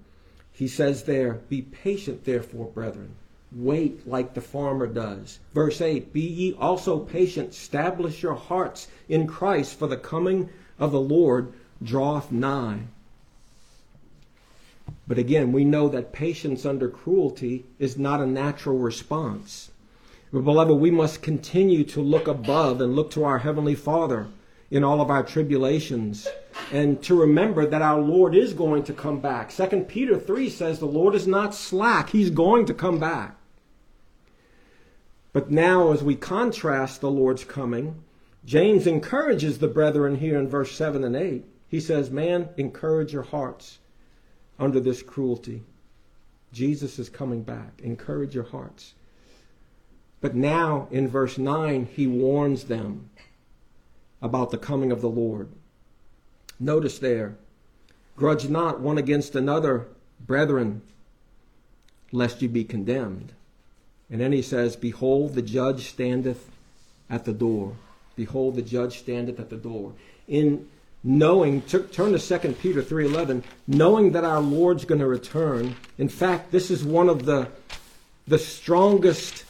He 0.52 0.68
says 0.68 1.04
there, 1.04 1.42
Be 1.50 1.62
patient, 1.62 2.26
therefore, 2.26 2.68
brethren. 2.68 3.16
Wait 3.52 4.08
like 4.08 4.34
the 4.34 4.42
farmer 4.42 4.88
does. 4.88 5.40
Verse 5.54 5.82
8 5.82 6.12
Be 6.12 6.22
ye 6.22 6.54
also 6.54 7.00
patient, 7.00 7.52
establish 7.52 8.22
your 8.22 8.34
hearts 8.34 8.88
in 9.08 9.28
Christ, 9.28 9.78
for 9.78 9.88
the 9.88 9.98
coming 9.98 10.50
of 10.80 10.92
the 10.92 11.00
Lord 11.00 11.54
draweth 11.82 12.32
nigh. 12.32 12.88
But 15.08 15.18
again, 15.18 15.54
we 15.54 15.64
know 15.64 15.88
that 15.90 16.12
patience 16.12 16.66
under 16.66 16.90
cruelty 16.90 17.66
is 17.80 17.98
not 17.98 18.20
a 18.20 18.26
natural 18.26 18.78
response. 18.78 19.72
But 20.34 20.44
beloved, 20.44 20.76
we 20.76 20.92
must 20.92 21.22
continue 21.22 21.86
to 21.86 22.02
look 22.02 22.28
above 22.28 22.82
and 22.82 22.94
look 22.94 23.12
to 23.12 23.24
our 23.24 23.40
Heavenly 23.40 23.76
Father 23.76 24.28
in 24.70 24.84
all 24.84 25.00
of 25.00 25.10
our 25.10 25.24
tribulations 25.24 26.28
and 26.74 27.02
to 27.04 27.16
remember 27.16 27.66
that 27.66 27.82
our 27.82 28.02
Lord 28.02 28.36
is 28.36 28.54
going 28.54 28.84
to 28.84 28.94
come 28.94 29.22
back. 29.22 29.50
2 29.54 29.86
Peter 29.88 30.20
3 30.20 30.50
says 30.50 30.80
the 30.80 30.86
Lord 30.86 31.16
is 31.16 31.26
not 31.26 31.56
slack, 31.56 32.10
He's 32.10 32.30
going 32.30 32.66
to 32.66 32.74
come 32.74 33.00
back. 33.00 33.38
But 35.32 35.50
now, 35.50 35.94
as 35.94 36.04
we 36.04 36.16
contrast 36.16 37.00
the 37.00 37.12
Lord's 37.12 37.46
coming, 37.46 38.04
James 38.44 38.88
encourages 38.88 39.60
the 39.60 39.68
brethren 39.68 40.16
here 40.16 40.38
in 40.38 40.50
verse 40.50 40.74
7 40.74 41.04
and 41.04 41.16
8. 41.16 41.46
He 41.70 41.80
says, 41.80 42.10
Man, 42.10 42.50
encourage 42.58 43.14
your 43.14 43.24
hearts 43.24 43.80
under 44.60 44.80
this 44.80 45.02
cruelty. 45.02 45.64
Jesus 46.52 47.00
is 47.00 47.10
coming 47.10 47.44
back. 47.44 47.80
Encourage 47.84 48.34
your 48.34 48.46
hearts. 48.46 48.94
But 50.22 50.36
now, 50.36 50.88
in 50.90 51.08
verse 51.08 51.38
9, 51.38 51.88
he 51.94 52.08
warns 52.08 52.66
them 52.66 53.10
about 54.22 54.50
the 54.52 54.58
coming 54.58 54.92
of 54.92 55.02
the 55.02 55.10
Lord. 55.10 55.50
Notice 56.60 56.98
there, 56.98 57.36
grudge 58.16 58.50
not 58.50 58.80
one 58.80 58.98
against 58.98 59.36
another, 59.36 59.88
brethren, 60.20 60.82
lest 62.12 62.42
you 62.42 62.50
be 62.50 62.64
condemned. 62.64 63.34
And 64.10 64.22
then 64.22 64.32
he 64.32 64.42
says, 64.42 64.76
Behold, 64.76 65.36
the 65.36 65.42
judge 65.42 65.90
standeth 65.90 66.50
at 67.10 67.26
the 67.26 67.34
door. 67.34 67.76
Behold, 68.16 68.56
the 68.56 68.62
judge 68.62 69.00
standeth 69.00 69.40
at 69.40 69.50
the 69.50 69.58
door. 69.58 69.94
In 70.28 70.68
knowing, 71.08 71.62
turn 71.62 72.12
to 72.12 72.20
2 72.20 72.54
Peter 72.62 72.84
3.11, 72.84 73.42
knowing 73.66 74.12
that 74.12 74.26
our 74.26 74.42
Lord's 74.42 74.84
going 74.84 75.00
to 75.00 75.08
return. 75.08 75.74
In 75.98 76.10
fact, 76.10 76.52
this 76.52 76.70
is 76.70 76.84
one 76.84 77.08
of 77.08 77.24
the, 77.24 77.48
the 78.28 78.38
strongest 78.38 79.46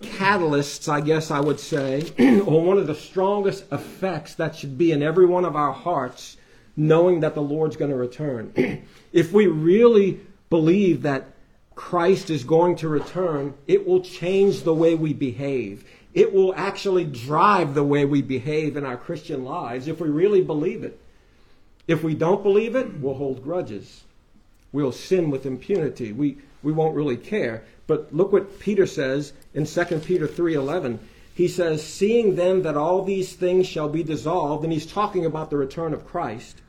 catalysts, 0.00 0.88
I 0.88 1.02
guess 1.02 1.30
I 1.30 1.38
would 1.38 1.60
say, 1.60 2.10
or 2.40 2.64
one 2.64 2.78
of 2.78 2.86
the 2.86 2.94
strongest 2.94 3.70
effects 3.70 4.36
that 4.36 4.56
should 4.56 4.78
be 4.78 4.90
in 4.90 5.02
every 5.02 5.26
one 5.26 5.44
of 5.44 5.54
our 5.54 5.72
hearts, 5.72 6.38
knowing 6.78 7.20
that 7.20 7.34
the 7.34 7.42
Lord's 7.42 7.76
going 7.76 7.90
to 7.90 7.96
return. 7.96 8.82
if 9.12 9.32
we 9.32 9.46
really 9.48 10.18
believe 10.48 11.02
that 11.02 11.26
Christ 11.74 12.30
is 12.30 12.42
going 12.42 12.76
to 12.76 12.88
return, 12.88 13.52
it 13.66 13.86
will 13.86 14.00
change 14.00 14.62
the 14.62 14.74
way 14.74 14.94
we 14.94 15.12
behave. 15.12 15.84
It 16.14 16.32
will 16.32 16.54
actually 16.56 17.04
drive 17.04 17.74
the 17.74 17.84
way 17.84 18.06
we 18.06 18.22
behave 18.22 18.78
in 18.78 18.86
our 18.86 18.96
Christian 18.96 19.44
lives 19.44 19.88
if 19.88 20.00
we 20.00 20.08
really 20.08 20.42
believe 20.42 20.84
it. 20.84 20.98
If 21.92 22.02
we 22.02 22.14
don't 22.14 22.42
believe 22.42 22.74
it, 22.74 23.00
we'll 23.00 23.12
hold 23.12 23.44
grudges. 23.44 24.04
We'll 24.72 24.92
sin 24.92 25.30
with 25.30 25.44
impunity. 25.44 26.10
We, 26.10 26.38
we 26.62 26.72
won't 26.72 26.96
really 26.96 27.18
care. 27.18 27.64
But 27.86 28.14
look 28.14 28.32
what 28.32 28.58
Peter 28.58 28.86
says 28.86 29.34
in 29.52 29.66
2 29.66 29.84
Peter 29.98 30.26
3:11. 30.26 31.00
He 31.34 31.48
says, 31.48 31.82
"Seeing 31.82 32.36
then 32.36 32.62
that 32.62 32.78
all 32.78 33.02
these 33.02 33.34
things 33.34 33.66
shall 33.66 33.90
be 33.90 34.02
dissolved," 34.02 34.64
and 34.64 34.72
he's 34.72 34.86
talking 34.86 35.26
about 35.26 35.50
the 35.50 35.58
return 35.58 35.92
of 35.92 36.06
Christ. 36.06 36.62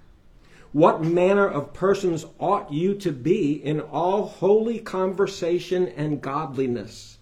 What 0.74 1.02
manner 1.02 1.48
of 1.48 1.74
persons 1.74 2.26
ought 2.38 2.74
you 2.74 2.94
to 2.96 3.14
be 3.14 3.54
in 3.54 3.80
all 3.80 4.24
holy 4.24 4.80
conversation 4.80 5.88
and 5.88 6.20
godliness? 6.20 7.18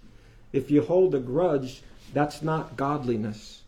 If 0.52 0.72
you 0.72 0.82
hold 0.82 1.14
a 1.14 1.20
grudge, 1.20 1.84
that's 2.14 2.42
not 2.42 2.78
godliness. 2.78 3.61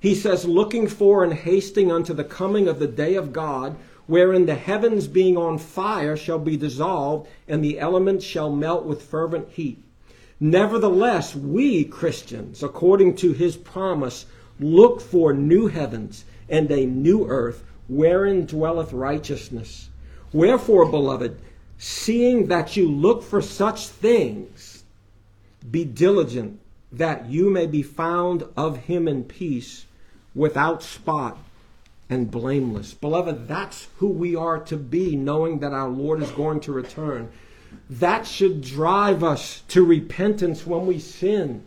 He 0.00 0.14
says, 0.14 0.46
looking 0.46 0.86
for 0.88 1.22
and 1.22 1.32
hasting 1.32 1.92
unto 1.92 2.14
the 2.14 2.24
coming 2.24 2.68
of 2.68 2.78
the 2.78 2.86
day 2.86 3.14
of 3.14 3.32
God, 3.32 3.76
wherein 4.06 4.46
the 4.46 4.54
heavens 4.54 5.06
being 5.06 5.36
on 5.36 5.58
fire 5.58 6.16
shall 6.16 6.38
be 6.38 6.56
dissolved, 6.56 7.28
and 7.46 7.62
the 7.62 7.78
elements 7.78 8.24
shall 8.24 8.50
melt 8.50 8.86
with 8.86 9.02
fervent 9.02 9.50
heat. 9.50 9.82
Nevertheless, 10.40 11.36
we 11.36 11.84
Christians, 11.84 12.62
according 12.62 13.16
to 13.16 13.32
his 13.32 13.58
promise, 13.58 14.24
look 14.58 15.02
for 15.02 15.34
new 15.34 15.66
heavens 15.66 16.24
and 16.48 16.70
a 16.70 16.86
new 16.86 17.26
earth, 17.28 17.62
wherein 17.88 18.46
dwelleth 18.46 18.94
righteousness. 18.94 19.90
Wherefore, 20.32 20.86
beloved, 20.86 21.38
seeing 21.76 22.46
that 22.48 22.74
you 22.76 22.90
look 22.90 23.22
for 23.22 23.42
such 23.42 23.88
things, 23.88 24.82
be 25.70 25.84
diligent 25.84 26.58
that 26.90 27.26
you 27.26 27.50
may 27.50 27.66
be 27.66 27.82
found 27.82 28.44
of 28.56 28.76
him 28.78 29.06
in 29.06 29.24
peace, 29.24 29.86
without 30.34 30.82
spot 30.82 31.38
and 32.08 32.30
blameless. 32.30 32.92
Beloved, 32.92 33.46
that's 33.46 33.88
who 33.98 34.08
we 34.08 34.34
are 34.34 34.58
to 34.58 34.76
be, 34.76 35.16
knowing 35.16 35.60
that 35.60 35.72
our 35.72 35.88
Lord 35.88 36.22
is 36.22 36.30
going 36.32 36.60
to 36.60 36.72
return. 36.72 37.30
That 37.88 38.26
should 38.26 38.62
drive 38.62 39.22
us 39.22 39.62
to 39.68 39.84
repentance 39.84 40.66
when 40.66 40.86
we 40.86 40.98
sin, 40.98 41.64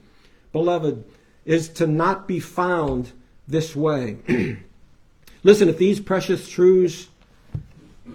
beloved, 0.52 1.06
is 1.45 1.69
to 1.69 1.88
not 1.88 2.28
be 2.28 2.39
found 2.39 3.12
this 3.47 3.76
way. 3.76 4.17
Listen, 5.43 5.69
if 5.69 5.78
these 5.78 5.99
precious 5.99 6.49
truths 6.49 7.10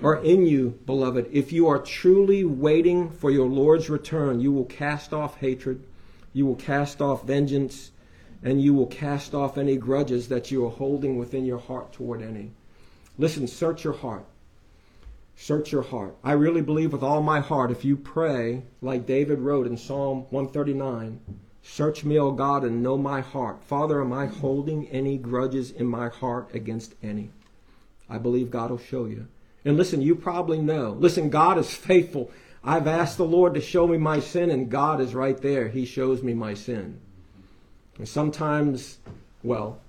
are 0.03 0.17
in 0.17 0.47
you, 0.47 0.79
beloved, 0.87 1.29
if 1.33 1.53
you 1.53 1.67
are 1.69 1.79
truly 1.79 2.45
waiting 2.45 3.11
for 3.11 3.31
your 3.31 3.49
Lord's 3.49 3.91
return, 3.91 4.41
you 4.41 4.53
will 4.53 4.65
cast 4.65 5.13
off 5.13 5.39
hatred, 5.39 5.85
You 6.33 6.47
will 6.47 6.57
cast 6.57 7.01
off 7.01 7.27
vengeance, 7.27 7.91
and 8.43 8.63
you 8.63 8.75
will 8.75 8.87
cast 8.87 9.35
off 9.35 9.59
any 9.59 9.77
grudges 9.77 10.29
that 10.29 10.51
you 10.51 10.65
are 10.67 10.71
holding 10.71 11.19
within 11.19 11.45
your 11.45 11.59
heart 11.59 11.93
toward 11.93 12.23
any. 12.23 12.51
Listen, 13.19 13.47
search 13.47 13.85
your 13.85 13.95
heart. 13.95 14.25
Search 15.37 15.73
your 15.73 15.83
heart. 15.83 16.17
I 16.25 16.33
really 16.33 16.63
believe 16.63 16.93
with 16.93 17.03
all 17.03 17.23
my 17.23 17.41
heart, 17.41 17.71
if 17.71 17.85
you 17.85 17.97
pray 17.97 18.63
like 18.83 19.07
David 19.07 19.39
wrote 19.39 19.67
in 19.67 19.77
Psalm 19.77 20.27
139, 20.31 21.21
Search 21.63 22.03
me, 22.03 22.19
O 22.19 22.33
God, 22.33 22.65
and 22.65 22.83
know 22.83 22.97
my 22.97 23.21
heart. 23.21 23.63
Father, 23.63 24.01
am 24.01 24.13
I 24.13 24.27
holding 24.27 24.89
any 24.89 25.19
grudges 25.19 25.71
in 25.71 25.87
my 25.87 26.09
heart 26.09 26.55
against 26.55 26.95
any? 27.03 27.31
I 28.09 28.19
believe 28.19 28.51
God 28.51 28.71
will 28.71 28.79
show 28.79 29.05
you. 29.05 29.29
And 29.65 29.77
listen, 29.77 30.01
you 30.01 30.15
probably 30.15 30.63
know. 30.63 30.97
Listen, 30.99 31.29
God 31.29 31.59
is 31.59 31.75
faithful. 31.75 32.31
I've 32.65 32.87
asked 32.87 33.19
the 33.19 33.25
Lord 33.25 33.55
to 33.55 33.61
show 33.61 33.87
me 33.87 33.99
my 33.99 34.19
sin, 34.19 34.51
and 34.51 34.71
God 34.71 35.01
is 35.01 35.15
right 35.15 35.37
there. 35.37 35.69
He 35.69 35.85
shows 35.85 36.23
me 36.23 36.35
my 36.35 36.55
sin. 36.55 37.01
Sometimes, 38.05 38.99
well, 39.43 39.81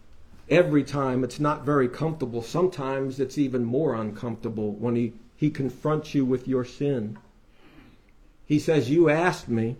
every 0.49 0.83
time 0.83 1.23
it's 1.23 1.39
not 1.39 1.63
very 1.63 1.87
comfortable. 1.87 2.41
Sometimes 2.41 3.19
it's 3.19 3.37
even 3.37 3.63
more 3.63 3.93
uncomfortable 3.93 4.71
when 4.73 4.95
He, 4.95 5.13
he 5.35 5.49
confronts 5.49 6.15
you 6.15 6.25
with 6.25 6.47
your 6.47 6.65
sin. 6.65 7.17
He 8.45 8.59
says, 8.59 8.89
You 8.89 9.09
asked 9.09 9.47
me. 9.47 9.77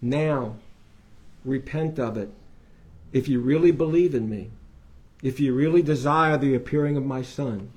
Now, 0.00 0.56
repent 1.44 1.98
of 1.98 2.16
it. 2.16 2.30
If 3.12 3.26
you 3.26 3.40
really 3.40 3.72
believe 3.72 4.14
in 4.14 4.28
me, 4.28 4.50
if 5.22 5.40
you 5.40 5.52
really 5.52 5.82
desire 5.82 6.36
the 6.36 6.54
appearing 6.54 6.96
of 6.96 7.04
my 7.04 7.22
Son, 7.22 7.72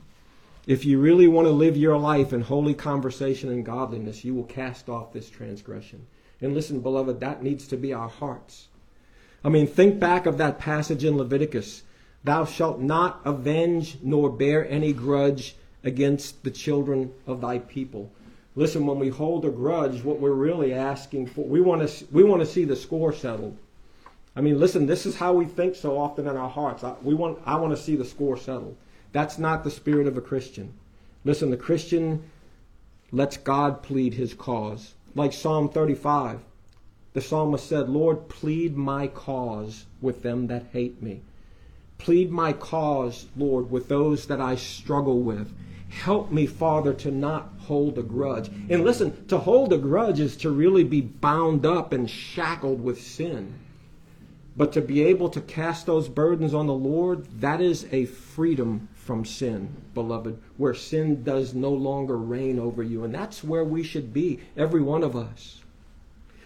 if 0.67 0.85
you 0.85 0.99
really 0.99 1.27
want 1.27 1.47
to 1.47 1.51
live 1.51 1.75
your 1.75 1.97
life 1.97 2.31
in 2.31 2.41
holy 2.41 2.75
conversation 2.75 3.49
and 3.49 3.65
godliness, 3.65 4.23
you 4.23 4.35
will 4.35 4.43
cast 4.43 4.87
off 4.87 5.11
this 5.11 5.29
transgression. 5.29 6.05
And 6.39 6.53
listen, 6.53 6.81
beloved, 6.81 7.19
that 7.19 7.41
needs 7.41 7.67
to 7.67 7.77
be 7.77 7.93
our 7.93 8.09
hearts. 8.09 8.67
I 9.43 9.49
mean, 9.49 9.67
think 9.67 9.99
back 9.99 10.25
of 10.25 10.37
that 10.37 10.59
passage 10.59 11.03
in 11.03 11.17
Leviticus 11.17 11.83
Thou 12.23 12.45
shalt 12.45 12.79
not 12.79 13.21
avenge 13.25 13.97
nor 14.03 14.29
bear 14.29 14.67
any 14.69 14.93
grudge 14.93 15.55
against 15.83 16.43
the 16.43 16.51
children 16.51 17.11
of 17.25 17.41
thy 17.41 17.59
people. 17.59 18.11
Listen, 18.55 18.85
when 18.85 18.99
we 18.99 19.09
hold 19.09 19.45
a 19.45 19.49
grudge, 19.49 20.03
what 20.03 20.19
we're 20.19 20.31
really 20.31 20.73
asking 20.73 21.25
for, 21.25 21.45
we 21.45 21.61
want 21.61 21.87
to, 21.87 22.05
we 22.11 22.23
want 22.23 22.41
to 22.41 22.45
see 22.45 22.65
the 22.65 22.75
score 22.75 23.13
settled. 23.13 23.57
I 24.35 24.41
mean, 24.41 24.59
listen, 24.59 24.85
this 24.85 25.05
is 25.05 25.15
how 25.15 25.33
we 25.33 25.45
think 25.45 25.75
so 25.75 25.97
often 25.97 26.27
in 26.27 26.37
our 26.37 26.49
hearts. 26.49 26.83
I, 26.83 26.93
we 27.01 27.15
want, 27.15 27.39
I 27.45 27.55
want 27.55 27.75
to 27.75 27.81
see 27.81 27.95
the 27.95 28.05
score 28.05 28.37
settled. 28.37 28.77
That's 29.13 29.37
not 29.37 29.63
the 29.63 29.71
spirit 29.71 30.07
of 30.07 30.17
a 30.17 30.21
Christian. 30.21 30.73
Listen, 31.25 31.49
the 31.49 31.57
Christian 31.57 32.29
lets 33.11 33.37
God 33.37 33.83
plead 33.83 34.13
his 34.13 34.33
cause. 34.33 34.93
Like 35.15 35.33
Psalm 35.33 35.69
35, 35.69 36.39
the 37.13 37.21
psalmist 37.21 37.67
said, 37.67 37.89
Lord, 37.89 38.29
plead 38.29 38.77
my 38.77 39.07
cause 39.07 39.85
with 40.01 40.23
them 40.23 40.47
that 40.47 40.67
hate 40.71 41.01
me. 41.01 41.21
Plead 41.97 42.31
my 42.31 42.53
cause, 42.53 43.27
Lord, 43.35 43.69
with 43.69 43.87
those 43.87 44.27
that 44.27 44.41
I 44.41 44.55
struggle 44.55 45.19
with. 45.19 45.53
Help 45.89 46.31
me, 46.31 46.45
Father, 46.45 46.93
to 46.93 47.11
not 47.11 47.51
hold 47.59 47.97
a 47.97 48.03
grudge. 48.03 48.47
And 48.69 48.85
listen, 48.85 49.27
to 49.27 49.37
hold 49.37 49.73
a 49.73 49.77
grudge 49.77 50.21
is 50.21 50.37
to 50.37 50.49
really 50.49 50.85
be 50.85 51.01
bound 51.01 51.65
up 51.65 51.91
and 51.91 52.09
shackled 52.09 52.81
with 52.81 53.01
sin. 53.01 53.53
But 54.55 54.71
to 54.73 54.81
be 54.81 55.03
able 55.03 55.29
to 55.29 55.41
cast 55.41 55.85
those 55.85 56.07
burdens 56.07 56.53
on 56.53 56.67
the 56.67 56.73
Lord, 56.73 57.41
that 57.41 57.61
is 57.61 57.87
a 57.91 58.05
freedom 58.05 58.87
from 58.95 59.25
sin, 59.25 59.75
beloved, 59.93 60.41
where 60.57 60.73
sin 60.73 61.23
does 61.23 61.53
no 61.53 61.71
longer 61.71 62.17
reign 62.17 62.57
over 62.57 62.83
you. 62.83 63.03
And 63.03 63.13
that's 63.13 63.43
where 63.43 63.63
we 63.63 63.83
should 63.83 64.13
be, 64.13 64.39
every 64.55 64.81
one 64.81 65.03
of 65.03 65.15
us. 65.15 65.60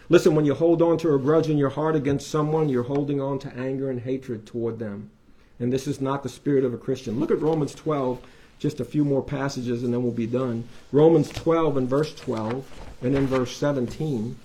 Listen, 0.08 0.34
when 0.34 0.44
you 0.44 0.54
hold 0.54 0.82
on 0.82 0.98
to 0.98 1.14
a 1.14 1.18
grudge 1.18 1.48
in 1.48 1.58
your 1.58 1.70
heart 1.70 1.96
against 1.96 2.30
someone, 2.30 2.68
you're 2.68 2.84
holding 2.84 3.20
on 3.20 3.38
to 3.40 3.52
anger 3.56 3.90
and 3.90 4.00
hatred 4.00 4.46
toward 4.46 4.78
them. 4.78 5.10
And 5.58 5.72
this 5.72 5.86
is 5.86 6.00
not 6.00 6.22
the 6.22 6.28
spirit 6.28 6.64
of 6.64 6.72
a 6.72 6.78
Christian. 6.78 7.18
Look 7.18 7.30
at 7.30 7.40
Romans 7.40 7.74
12, 7.74 8.20
just 8.58 8.78
a 8.78 8.84
few 8.84 9.04
more 9.04 9.22
passages, 9.22 9.82
and 9.82 9.92
then 9.92 10.02
we'll 10.02 10.12
be 10.12 10.26
done. 10.26 10.68
Romans 10.92 11.28
12 11.30 11.76
and 11.76 11.88
verse 11.88 12.14
12, 12.14 12.64
and 13.02 13.16
in 13.16 13.26
verse 13.26 13.56
17. 13.56 14.36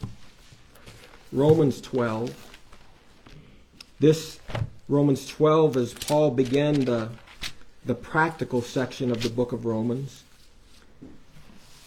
Romans 1.32 1.80
12. 1.80 2.58
This 4.00 4.40
Romans 4.90 5.28
12 5.28 5.78
as 5.78 5.94
Paul 5.94 6.32
began 6.32 6.86
the, 6.86 7.10
the 7.86 7.96
practical 7.96 8.62
section 8.62 9.12
of 9.12 9.22
the 9.22 9.30
book 9.30 9.52
of 9.52 9.66
Romans. 9.66 10.24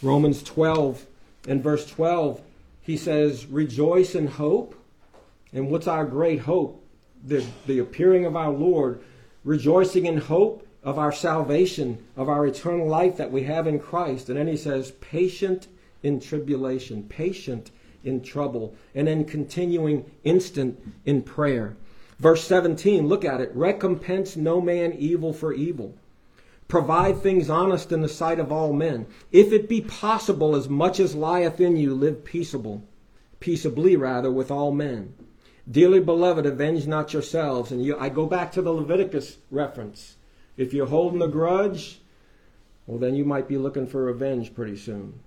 Romans 0.00 0.42
12 0.42 1.04
and 1.48 1.62
verse 1.62 1.87
12, 1.87 2.40
he 2.84 2.96
says, 2.96 3.46
Rejoice 3.46 4.14
in 4.14 4.26
hope. 4.26 4.74
And 5.52 5.70
what's 5.70 5.88
our 5.88 6.04
great 6.04 6.40
hope? 6.40 6.84
The, 7.24 7.44
the 7.66 7.78
appearing 7.78 8.26
of 8.26 8.36
our 8.36 8.50
Lord. 8.50 9.02
Rejoicing 9.42 10.06
in 10.06 10.18
hope 10.18 10.66
of 10.82 10.98
our 10.98 11.12
salvation, 11.12 12.04
of 12.16 12.28
our 12.28 12.46
eternal 12.46 12.86
life 12.86 13.16
that 13.16 13.32
we 13.32 13.44
have 13.44 13.66
in 13.66 13.80
Christ. 13.80 14.28
And 14.28 14.38
then 14.38 14.46
he 14.46 14.56
says, 14.56 14.92
Patient 15.00 15.66
in 16.02 16.20
tribulation, 16.20 17.04
patient 17.04 17.70
in 18.04 18.22
trouble, 18.22 18.76
and 18.94 19.08
then 19.08 19.24
continuing 19.24 20.04
instant 20.22 20.78
in 21.06 21.22
prayer. 21.22 21.76
Verse 22.18 22.46
17, 22.46 23.08
look 23.08 23.24
at 23.24 23.40
it. 23.40 23.50
Recompense 23.54 24.36
no 24.36 24.60
man 24.60 24.92
evil 24.92 25.32
for 25.32 25.54
evil. 25.54 25.94
Provide 26.68 27.18
things 27.18 27.50
honest 27.50 27.92
in 27.92 28.00
the 28.00 28.09
sight 28.09 28.38
of 28.38 28.50
all 28.50 28.72
men. 28.72 29.07
If 29.31 29.53
it 29.53 29.68
be 29.68 29.81
possible, 29.81 30.57
as 30.57 30.68
much 30.68 30.98
as 30.98 31.14
lieth 31.14 31.61
in 31.61 31.77
you, 31.77 31.94
live 31.94 32.24
peaceable, 32.24 32.83
peaceably 33.40 33.96
rather, 33.96 34.31
with 34.31 34.50
all 34.50 34.72
men. 34.72 35.14
Dearly 35.70 36.00
beloved, 36.00 36.46
avenge 36.46 36.87
not 36.87 37.12
yourselves. 37.12 37.70
And 37.70 37.85
you, 37.85 37.98
I 37.98 38.09
go 38.09 38.27
back 38.27 38.53
to 38.53 38.62
the 38.62 38.72
Leviticus 38.72 39.38
reference. 39.50 40.16
If 40.57 40.72
you're 40.72 40.87
holding 40.87 41.22
a 41.22 41.29
grudge, 41.29 42.00
well, 42.87 42.98
then 42.98 43.14
you 43.14 43.24
might 43.24 43.48
be 43.48 43.59
looking 43.59 43.87
for 43.87 44.05
revenge 44.05 44.55
pretty 44.55 44.77
soon. 44.77 45.20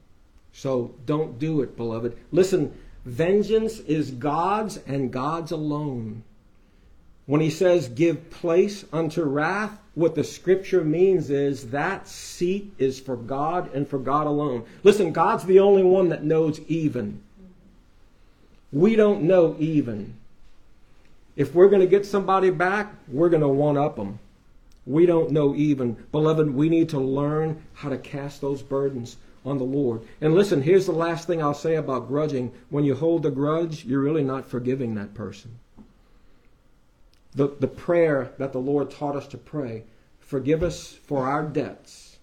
So 0.52 0.96
don't 1.06 1.40
do 1.40 1.62
it, 1.62 1.76
beloved. 1.76 2.18
Listen, 2.32 2.74
vengeance 3.06 3.80
is 3.80 4.12
God's 4.12 4.78
and 4.78 5.12
God's 5.12 5.52
alone. 5.52 6.24
When 7.26 7.42
he 7.42 7.50
says, 7.50 7.90
give 7.90 8.30
place 8.30 8.86
unto 8.94 9.24
wrath, 9.24 9.80
what 9.98 10.14
the 10.14 10.24
scripture 10.24 10.84
means 10.84 11.32
is 11.32 11.72
that 11.72 12.08
seat 12.08 12.72
is 12.78 13.00
for 13.00 13.16
God 13.16 13.74
and 13.74 13.90
for 13.90 13.98
God 13.98 14.28
alone. 14.28 14.64
Listen, 14.84 15.12
God's 15.12 15.44
the 15.46 15.58
only 15.58 15.82
one 15.82 16.10
that 16.10 16.24
knows 16.24 16.60
even. 16.68 17.20
We 18.72 18.96
don't 18.96 19.24
know 19.24 19.56
even. 19.58 20.14
If 21.36 21.56
we're 21.56 21.70
going 21.70 21.82
to 21.82 21.88
get 21.88 22.06
somebody 22.06 22.52
back, 22.52 22.94
we're 23.08 23.30
going 23.30 23.42
to 23.42 23.48
one 23.48 23.76
up 23.76 23.96
them. 23.96 24.20
We 24.86 25.08
don't 25.08 25.32
know 25.32 25.56
even. 25.56 25.94
Beloved, 26.12 26.54
we 26.54 26.70
need 26.70 26.90
to 26.90 27.00
learn 27.00 27.64
how 27.74 27.90
to 27.90 27.98
cast 27.98 28.40
those 28.40 28.62
burdens 28.62 29.18
on 29.44 29.58
the 29.58 29.64
Lord. 29.64 30.02
And 30.22 30.36
listen, 30.36 30.62
here's 30.62 30.86
the 30.86 30.92
last 30.92 31.26
thing 31.26 31.42
I'll 31.42 31.56
say 31.56 31.74
about 31.74 32.08
grudging. 32.08 32.52
When 32.70 32.84
you 32.84 32.94
hold 32.94 33.26
a 33.26 33.32
grudge, 33.32 33.84
you're 33.84 34.02
really 34.02 34.24
not 34.24 34.46
forgiving 34.46 34.94
that 34.94 35.16
person 35.16 35.58
the, 37.38 37.56
the 37.60 37.68
prayer 37.68 38.34
that 38.40 38.52
the 38.52 38.60
Lord 38.60 38.90
taught 38.90 39.16
us 39.16 39.28
to 39.28 39.38
pray 39.38 39.84
forgive 40.20 40.62
us 40.62 40.92
for 40.92 41.26
our 41.26 41.44
debts 41.44 42.18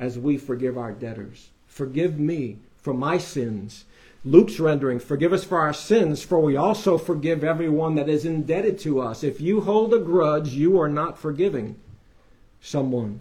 as 0.00 0.18
we 0.18 0.36
forgive 0.36 0.76
our 0.76 0.90
debtors. 0.90 1.50
Forgive 1.68 2.18
me 2.18 2.56
for 2.78 2.92
my 2.92 3.18
sins. 3.18 3.84
Luke's 4.24 4.58
rendering, 4.58 4.98
forgive 4.98 5.32
us 5.32 5.44
for 5.44 5.60
our 5.60 5.72
sins, 5.72 6.24
for 6.24 6.40
we 6.40 6.56
also 6.56 6.98
forgive 6.98 7.44
everyone 7.44 7.94
that 7.94 8.08
is 8.08 8.24
indebted 8.24 8.80
to 8.80 9.00
us. 9.00 9.22
If 9.22 9.40
you 9.40 9.60
hold 9.60 9.94
a 9.94 9.98
grudge, 9.98 10.48
you 10.48 10.80
are 10.80 10.88
not 10.88 11.18
forgiving 11.18 11.76
someone. 12.60 13.20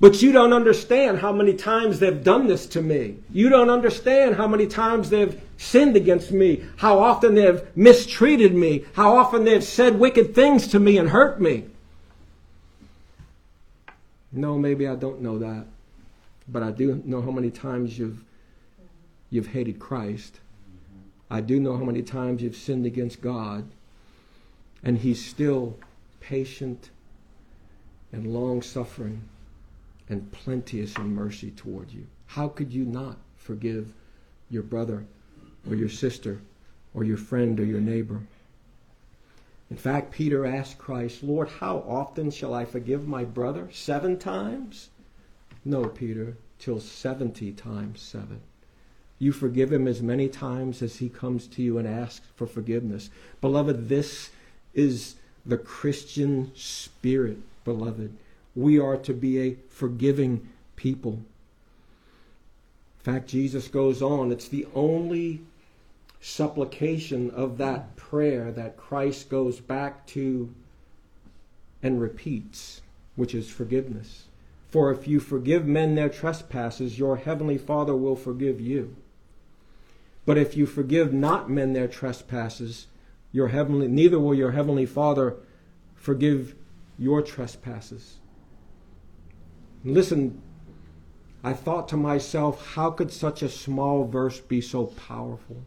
But 0.00 0.22
you 0.22 0.32
don't 0.32 0.54
understand 0.54 1.18
how 1.18 1.32
many 1.32 1.54
times 1.54 1.98
they've 1.98 2.24
done 2.24 2.46
this 2.46 2.66
to 2.68 2.80
me. 2.80 3.18
You 3.30 3.50
don't 3.50 3.68
understand 3.68 4.36
how 4.36 4.48
many 4.48 4.66
times 4.66 5.10
they've 5.10 5.38
sinned 5.60 5.94
against 5.94 6.32
me, 6.32 6.64
how 6.76 6.98
often 6.98 7.34
they've 7.34 7.62
mistreated 7.76 8.54
me, 8.54 8.82
how 8.94 9.14
often 9.14 9.44
they've 9.44 9.62
said 9.62 10.00
wicked 10.00 10.34
things 10.34 10.66
to 10.66 10.80
me 10.80 10.96
and 10.96 11.10
hurt 11.10 11.38
me. 11.38 11.66
No, 14.32 14.56
maybe 14.56 14.88
I 14.88 14.94
don't 14.94 15.20
know 15.20 15.38
that. 15.38 15.66
But 16.48 16.62
I 16.62 16.70
do 16.70 17.02
know 17.04 17.20
how 17.20 17.30
many 17.30 17.50
times 17.50 17.98
you've 17.98 18.24
you've 19.28 19.48
hated 19.48 19.78
Christ. 19.78 20.40
I 21.30 21.42
do 21.42 21.60
know 21.60 21.76
how 21.76 21.84
many 21.84 22.02
times 22.02 22.42
you've 22.42 22.56
sinned 22.56 22.86
against 22.86 23.20
God. 23.20 23.70
And 24.82 24.98
he's 24.98 25.22
still 25.22 25.78
patient 26.20 26.88
and 28.12 28.32
long 28.32 28.62
suffering 28.62 29.22
and 30.08 30.32
plenteous 30.32 30.96
in 30.96 31.14
mercy 31.14 31.50
toward 31.50 31.92
you. 31.92 32.06
How 32.28 32.48
could 32.48 32.72
you 32.72 32.84
not 32.86 33.18
forgive 33.36 33.92
your 34.48 34.62
brother 34.62 35.04
or 35.68 35.74
your 35.74 35.88
sister 35.88 36.40
or 36.94 37.04
your 37.04 37.16
friend 37.16 37.58
or 37.60 37.64
your 37.64 37.80
neighbor? 37.80 38.20
In 39.70 39.76
fact, 39.76 40.10
Peter 40.10 40.44
asked 40.44 40.78
Christ, 40.78 41.22
Lord, 41.22 41.48
how 41.48 41.78
often 41.88 42.30
shall 42.30 42.52
I 42.52 42.64
forgive 42.64 43.06
my 43.06 43.24
brother? 43.24 43.68
Seven 43.72 44.18
times? 44.18 44.88
No, 45.64 45.84
Peter, 45.84 46.36
till 46.58 46.80
70 46.80 47.52
times 47.52 48.00
seven. 48.00 48.40
You 49.18 49.32
forgive 49.32 49.72
him 49.72 49.86
as 49.86 50.02
many 50.02 50.28
times 50.28 50.82
as 50.82 50.96
he 50.96 51.08
comes 51.08 51.46
to 51.48 51.62
you 51.62 51.78
and 51.78 51.86
asks 51.86 52.26
for 52.34 52.46
forgiveness. 52.46 53.10
Beloved, 53.40 53.88
this 53.88 54.30
is 54.74 55.16
the 55.44 55.58
Christian 55.58 56.50
spirit, 56.54 57.38
beloved. 57.64 58.16
We 58.56 58.78
are 58.78 58.96
to 58.96 59.12
be 59.12 59.40
a 59.40 59.56
forgiving 59.68 60.48
people. 60.74 61.12
In 61.12 63.12
fact, 63.12 63.28
Jesus 63.28 63.68
goes 63.68 64.02
on, 64.02 64.32
it's 64.32 64.48
the 64.48 64.66
only 64.74 65.42
supplication 66.20 67.30
of 67.30 67.56
that 67.58 67.96
prayer 67.96 68.52
that 68.52 68.76
Christ 68.76 69.30
goes 69.30 69.58
back 69.58 70.06
to 70.08 70.54
and 71.82 72.00
repeats, 72.00 72.82
which 73.16 73.34
is 73.34 73.48
forgiveness. 73.48 74.26
For 74.68 74.92
if 74.92 75.08
you 75.08 75.18
forgive 75.18 75.66
men 75.66 75.94
their 75.94 76.10
trespasses, 76.10 76.98
your 76.98 77.16
heavenly 77.16 77.58
Father 77.58 77.96
will 77.96 78.16
forgive 78.16 78.60
you. 78.60 78.96
But 80.26 80.38
if 80.38 80.56
you 80.56 80.66
forgive 80.66 81.12
not 81.12 81.50
men 81.50 81.72
their 81.72 81.88
trespasses, 81.88 82.86
your 83.32 83.48
heavenly 83.48 83.88
neither 83.88 84.20
will 84.20 84.34
your 84.34 84.52
heavenly 84.52 84.86
Father 84.86 85.36
forgive 85.94 86.54
your 86.98 87.22
trespasses. 87.22 88.18
Listen, 89.82 90.42
I 91.42 91.54
thought 91.54 91.88
to 91.88 91.96
myself, 91.96 92.74
how 92.74 92.90
could 92.90 93.10
such 93.10 93.42
a 93.42 93.48
small 93.48 94.04
verse 94.04 94.38
be 94.38 94.60
so 94.60 94.86
powerful? 94.86 95.64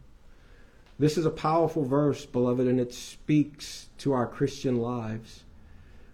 This 1.03 1.17
is 1.17 1.25
a 1.25 1.31
powerful 1.31 1.83
verse, 1.83 2.25
beloved, 2.25 2.65
and 2.65 2.79
it 2.79 2.93
speaks 2.93 3.89
to 3.97 4.13
our 4.13 4.25
Christian 4.25 4.77
lives. 4.77 5.43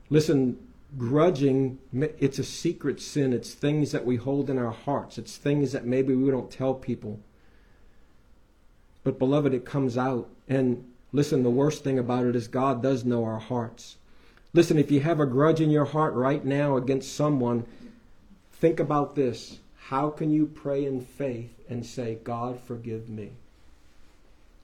Listen, 0.09 0.57
grudging, 0.97 1.77
it's 1.93 2.39
a 2.39 2.43
secret 2.43 2.99
sin. 2.99 3.31
It's 3.31 3.53
things 3.53 3.91
that 3.91 4.03
we 4.03 4.15
hold 4.15 4.49
in 4.49 4.57
our 4.57 4.71
hearts. 4.71 5.19
It's 5.19 5.37
things 5.37 5.73
that 5.73 5.85
maybe 5.85 6.15
we 6.15 6.31
don't 6.31 6.49
tell 6.49 6.73
people. 6.73 7.19
But, 9.03 9.19
beloved, 9.19 9.53
it 9.53 9.63
comes 9.63 9.95
out. 9.95 10.27
And 10.47 10.91
listen, 11.11 11.43
the 11.43 11.51
worst 11.51 11.83
thing 11.83 11.99
about 11.99 12.25
it 12.25 12.35
is 12.35 12.47
God 12.47 12.81
does 12.81 13.05
know 13.05 13.23
our 13.25 13.37
hearts. 13.37 13.97
Listen, 14.53 14.79
if 14.79 14.89
you 14.89 15.01
have 15.01 15.19
a 15.19 15.27
grudge 15.27 15.61
in 15.61 15.69
your 15.69 15.85
heart 15.85 16.15
right 16.15 16.43
now 16.43 16.77
against 16.77 17.13
someone, 17.13 17.63
think 18.53 18.79
about 18.79 19.13
this. 19.13 19.59
How 19.89 20.09
can 20.09 20.31
you 20.31 20.47
pray 20.47 20.83
in 20.83 20.99
faith 20.99 21.53
and 21.69 21.85
say, 21.85 22.17
God, 22.23 22.59
forgive 22.59 23.07
me? 23.07 23.33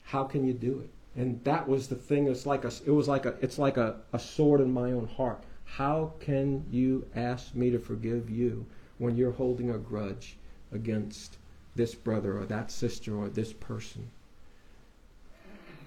How 0.05 0.23
can 0.23 0.45
you 0.45 0.53
do 0.53 0.79
it? 0.79 0.89
And 1.19 1.43
that 1.43 1.67
was 1.67 1.87
the 1.87 1.95
thing. 1.95 2.27
It's 2.27 2.45
like 2.45 2.63
a, 2.63 2.71
it 2.85 2.91
was 2.91 3.07
like 3.07 3.25
a, 3.25 3.35
it's 3.41 3.57
like 3.57 3.77
a, 3.77 3.97
a 4.13 4.19
sword 4.19 4.61
in 4.61 4.71
my 4.71 4.91
own 4.91 5.07
heart. 5.07 5.43
How 5.65 6.13
can 6.19 6.65
you 6.69 7.07
ask 7.15 7.55
me 7.55 7.69
to 7.71 7.79
forgive 7.79 8.29
you 8.29 8.65
when 8.97 9.17
you're 9.17 9.31
holding 9.31 9.71
a 9.71 9.77
grudge 9.77 10.37
against 10.71 11.37
this 11.75 11.95
brother 11.95 12.37
or 12.37 12.45
that 12.45 12.71
sister 12.71 13.15
or 13.15 13.29
this 13.29 13.51
person? 13.51 14.09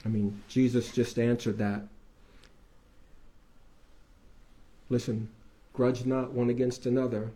I 0.04 0.09
mean, 0.09 0.42
Jesus 0.48 0.92
just 0.92 1.18
answered 1.18 1.59
that. 1.59 1.83
Listen, 4.88 5.28
grudge 5.72 6.07
not 6.07 6.33
one 6.33 6.50
against 6.50 6.87
another. 6.87 7.31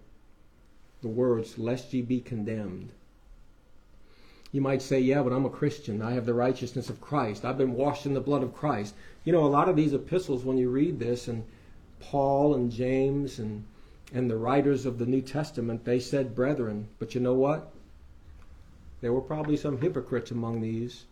The 1.02 1.08
words, 1.08 1.58
lest 1.58 1.92
ye 1.92 2.02
be 2.02 2.20
condemned. 2.20 2.90
You 4.52 4.60
might 4.60 4.82
say, 4.82 5.00
yeah, 5.00 5.22
but 5.22 5.32
I'm 5.32 5.46
a 5.46 5.50
Christian. 5.50 6.02
I 6.02 6.12
have 6.12 6.26
the 6.26 6.34
righteousness 6.34 6.90
of 6.90 7.00
Christ. 7.00 7.44
I've 7.44 7.56
been 7.56 7.72
washed 7.72 8.04
in 8.04 8.12
the 8.12 8.20
blood 8.20 8.42
of 8.42 8.54
Christ. 8.54 8.94
You 9.24 9.32
know, 9.32 9.44
a 9.44 9.46
lot 9.46 9.68
of 9.68 9.76
these 9.76 9.94
epistles, 9.94 10.44
when 10.44 10.58
you 10.58 10.68
read 10.68 10.98
this, 10.98 11.26
and 11.26 11.44
Paul 12.00 12.54
and 12.54 12.70
James 12.70 13.38
and, 13.38 13.64
and 14.12 14.30
the 14.30 14.36
writers 14.36 14.84
of 14.84 14.98
the 14.98 15.06
New 15.06 15.22
Testament, 15.22 15.84
they 15.84 15.98
said 15.98 16.34
brethren. 16.34 16.88
But 16.98 17.14
you 17.14 17.20
know 17.22 17.34
what? 17.34 17.72
There 19.00 19.12
were 19.12 19.22
probably 19.22 19.56
some 19.56 19.80
hypocrites 19.80 20.30
among 20.30 20.60
these. 20.60 21.04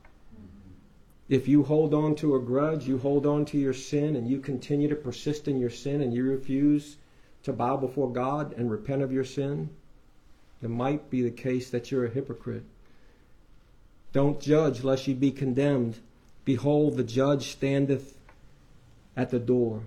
If 1.30 1.48
you 1.48 1.62
hold 1.62 1.94
on 1.94 2.16
to 2.16 2.34
a 2.34 2.40
grudge, 2.40 2.86
you 2.86 2.98
hold 2.98 3.24
on 3.24 3.44
to 3.46 3.58
your 3.58 3.72
sin, 3.72 4.16
and 4.16 4.28
you 4.28 4.38
continue 4.40 4.88
to 4.88 4.96
persist 4.96 5.48
in 5.48 5.58
your 5.58 5.70
sin, 5.70 6.02
and 6.02 6.12
you 6.12 6.24
refuse 6.24 6.96
to 7.44 7.52
bow 7.52 7.76
before 7.76 8.12
God 8.12 8.52
and 8.56 8.70
repent 8.70 9.00
of 9.00 9.12
your 9.12 9.24
sin, 9.24 9.70
it 10.62 10.68
might 10.68 11.08
be 11.08 11.22
the 11.22 11.30
case 11.30 11.70
that 11.70 11.90
you're 11.90 12.04
a 12.04 12.10
hypocrite. 12.10 12.64
Don't 14.12 14.40
judge 14.40 14.82
lest 14.82 15.06
ye 15.06 15.14
be 15.14 15.30
condemned. 15.30 15.98
Behold, 16.44 16.96
the 16.96 17.04
judge 17.04 17.52
standeth 17.52 18.16
at 19.16 19.30
the 19.30 19.38
door. 19.38 19.82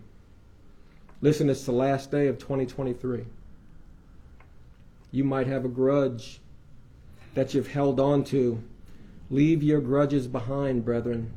Listen, 1.21 1.49
it's 1.49 1.65
the 1.65 1.71
last 1.71 2.11
day 2.11 2.27
of 2.27 2.37
2023. 2.37 3.25
You 5.11 5.23
might 5.23 5.47
have 5.47 5.65
a 5.65 5.69
grudge 5.69 6.39
that 7.33 7.53
you've 7.53 7.67
held 7.67 7.99
on 7.99 8.23
to. 8.25 8.61
Leave 9.29 9.63
your 9.63 9.81
grudges 9.81 10.27
behind, 10.27 10.85
brethren, 10.85 11.31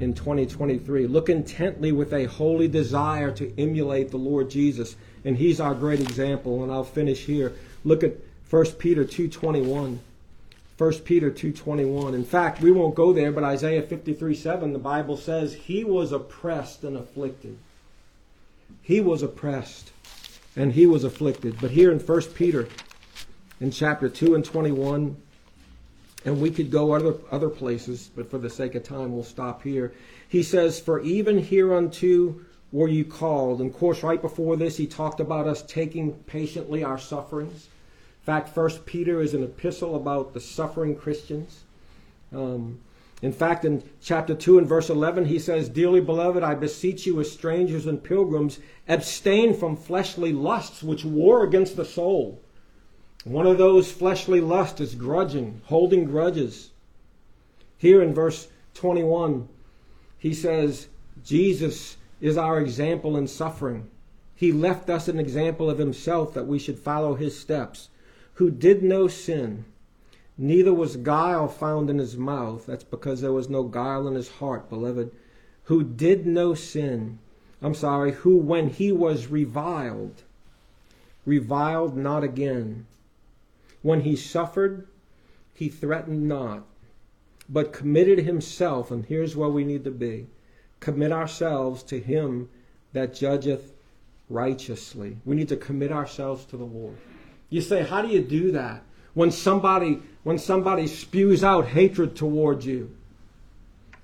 in 0.00 0.14
2023. 0.14 1.06
Look 1.06 1.28
intently 1.28 1.92
with 1.92 2.12
a 2.12 2.24
holy 2.24 2.68
desire 2.68 3.30
to 3.32 3.52
emulate 3.60 4.10
the 4.10 4.16
Lord 4.16 4.50
Jesus. 4.50 4.96
And 5.24 5.36
he's 5.36 5.60
our 5.60 5.74
great 5.74 6.00
example. 6.00 6.62
And 6.62 6.72
I'll 6.72 6.84
finish 6.84 7.24
here. 7.24 7.52
Look 7.84 8.04
at 8.04 8.14
1 8.48 8.64
Peter 8.78 9.04
2.21. 9.04 9.98
1 10.78 10.92
Peter 11.04 11.30
2:21. 11.30 12.14
In 12.14 12.24
fact, 12.24 12.60
we 12.60 12.70
won't 12.70 12.94
go 12.94 13.12
there, 13.12 13.32
but 13.32 13.42
Isaiah 13.42 13.82
53:7 13.82 14.74
the 14.74 14.78
Bible 14.78 15.16
says 15.16 15.54
he 15.54 15.84
was 15.84 16.12
oppressed 16.12 16.84
and 16.84 16.96
afflicted. 16.96 17.56
He 18.82 19.00
was 19.00 19.22
oppressed 19.22 19.90
and 20.54 20.72
he 20.72 20.86
was 20.86 21.02
afflicted. 21.02 21.56
But 21.60 21.70
here 21.70 21.90
in 21.90 21.98
1 21.98 22.34
Peter 22.34 22.68
in 23.58 23.70
chapter 23.70 24.10
2 24.10 24.34
and 24.34 24.44
21 24.44 25.16
and 26.26 26.40
we 26.40 26.50
could 26.50 26.70
go 26.70 26.92
other 26.92 27.14
other 27.30 27.48
places, 27.48 28.10
but 28.14 28.30
for 28.30 28.36
the 28.36 28.50
sake 28.50 28.74
of 28.74 28.82
time 28.82 29.14
we'll 29.14 29.24
stop 29.24 29.62
here. 29.62 29.94
He 30.28 30.42
says, 30.42 30.78
"For 30.78 31.00
even 31.00 31.38
hereunto 31.38 32.34
were 32.70 32.88
you 32.88 33.06
called." 33.06 33.62
And 33.62 33.70
of 33.70 33.76
course, 33.78 34.02
right 34.02 34.20
before 34.20 34.56
this, 34.56 34.76
he 34.76 34.86
talked 34.86 35.20
about 35.20 35.46
us 35.46 35.62
taking 35.66 36.12
patiently 36.26 36.84
our 36.84 36.98
sufferings 36.98 37.68
fact, 38.26 38.48
First 38.48 38.86
Peter 38.86 39.20
is 39.20 39.34
an 39.34 39.44
epistle 39.44 39.94
about 39.94 40.34
the 40.34 40.40
suffering 40.40 40.96
Christians. 40.96 41.62
Um, 42.34 42.80
in 43.22 43.32
fact, 43.32 43.64
in 43.64 43.84
chapter 44.02 44.34
2 44.34 44.58
and 44.58 44.66
verse 44.66 44.90
11, 44.90 45.26
he 45.26 45.38
says, 45.38 45.68
Dearly 45.68 46.00
beloved, 46.00 46.42
I 46.42 46.56
beseech 46.56 47.06
you 47.06 47.20
as 47.20 47.30
strangers 47.30 47.86
and 47.86 48.02
pilgrims, 48.02 48.58
abstain 48.88 49.54
from 49.54 49.76
fleshly 49.76 50.32
lusts 50.32 50.82
which 50.82 51.04
war 51.04 51.44
against 51.44 51.76
the 51.76 51.84
soul. 51.84 52.40
One 53.22 53.46
of 53.46 53.58
those 53.58 53.92
fleshly 53.92 54.40
lusts 54.40 54.80
is 54.80 54.96
grudging, 54.96 55.60
holding 55.66 56.04
grudges. 56.04 56.72
Here 57.78 58.02
in 58.02 58.12
verse 58.12 58.48
21, 58.74 59.48
he 60.18 60.34
says, 60.34 60.88
Jesus 61.24 61.96
is 62.20 62.36
our 62.36 62.60
example 62.60 63.16
in 63.16 63.28
suffering. 63.28 63.88
He 64.34 64.50
left 64.50 64.90
us 64.90 65.06
an 65.06 65.20
example 65.20 65.70
of 65.70 65.78
himself 65.78 66.34
that 66.34 66.48
we 66.48 66.58
should 66.58 66.80
follow 66.80 67.14
his 67.14 67.38
steps 67.38 67.88
who 68.36 68.50
did 68.50 68.82
no 68.82 69.08
sin, 69.08 69.64
neither 70.36 70.72
was 70.72 70.96
guile 70.96 71.48
found 71.48 71.88
in 71.88 71.98
his 71.98 72.16
mouth. 72.16 72.66
That's 72.66 72.84
because 72.84 73.20
there 73.20 73.32
was 73.32 73.48
no 73.48 73.62
guile 73.62 74.06
in 74.06 74.14
his 74.14 74.28
heart, 74.28 74.68
beloved. 74.68 75.10
Who 75.64 75.82
did 75.82 76.26
no 76.26 76.54
sin. 76.54 77.18
I'm 77.62 77.74
sorry, 77.74 78.12
who 78.12 78.36
when 78.36 78.68
he 78.68 78.92
was 78.92 79.28
reviled, 79.28 80.22
reviled 81.24 81.96
not 81.96 82.22
again. 82.22 82.86
When 83.80 84.02
he 84.02 84.16
suffered, 84.16 84.86
he 85.54 85.70
threatened 85.70 86.28
not, 86.28 86.64
but 87.48 87.72
committed 87.72 88.18
himself, 88.18 88.90
and 88.90 89.06
here's 89.06 89.34
where 89.34 89.48
we 89.48 89.64
need 89.64 89.84
to 89.84 89.90
be 89.90 90.26
commit 90.78 91.10
ourselves 91.10 91.82
to 91.82 91.98
him 91.98 92.50
that 92.92 93.14
judgeth 93.14 93.72
righteously. 94.28 95.16
We 95.24 95.36
need 95.36 95.48
to 95.48 95.56
commit 95.56 95.90
ourselves 95.90 96.44
to 96.46 96.58
the 96.58 96.64
Lord. 96.64 96.98
You 97.50 97.60
say, 97.60 97.82
how 97.82 98.02
do 98.02 98.08
you 98.08 98.22
do 98.22 98.52
that? 98.52 98.82
When 99.14 99.30
somebody, 99.30 100.02
when 100.24 100.38
somebody 100.38 100.86
spews 100.86 101.44
out 101.44 101.66
hatred 101.66 102.16
towards 102.16 102.66
you, 102.66 102.94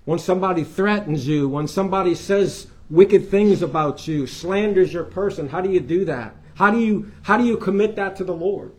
when 0.04 0.18
somebody 0.18 0.64
threatens 0.64 1.26
you, 1.26 1.48
when 1.48 1.68
somebody 1.68 2.14
says 2.14 2.66
wicked 2.90 3.28
things 3.28 3.62
about 3.62 4.06
you, 4.08 4.26
slanders 4.26 4.92
your 4.92 5.04
person, 5.04 5.48
how 5.48 5.60
do 5.60 5.70
you 5.70 5.80
do 5.80 6.04
that? 6.06 6.34
How 6.54 6.70
do 6.70 6.78
you, 6.78 7.12
how 7.22 7.36
do 7.36 7.44
you 7.44 7.56
commit 7.56 7.96
that 7.96 8.16
to 8.16 8.24
the 8.24 8.34
Lord? 8.34 8.72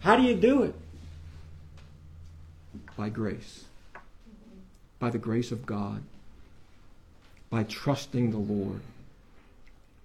How 0.00 0.16
do 0.16 0.22
you 0.22 0.34
do 0.34 0.62
it? 0.62 0.74
By 2.96 3.08
grace. 3.08 3.64
By 4.98 5.10
the 5.10 5.18
grace 5.18 5.52
of 5.52 5.64
God. 5.66 6.02
By 7.48 7.64
trusting 7.64 8.30
the 8.30 8.38
Lord. 8.38 8.80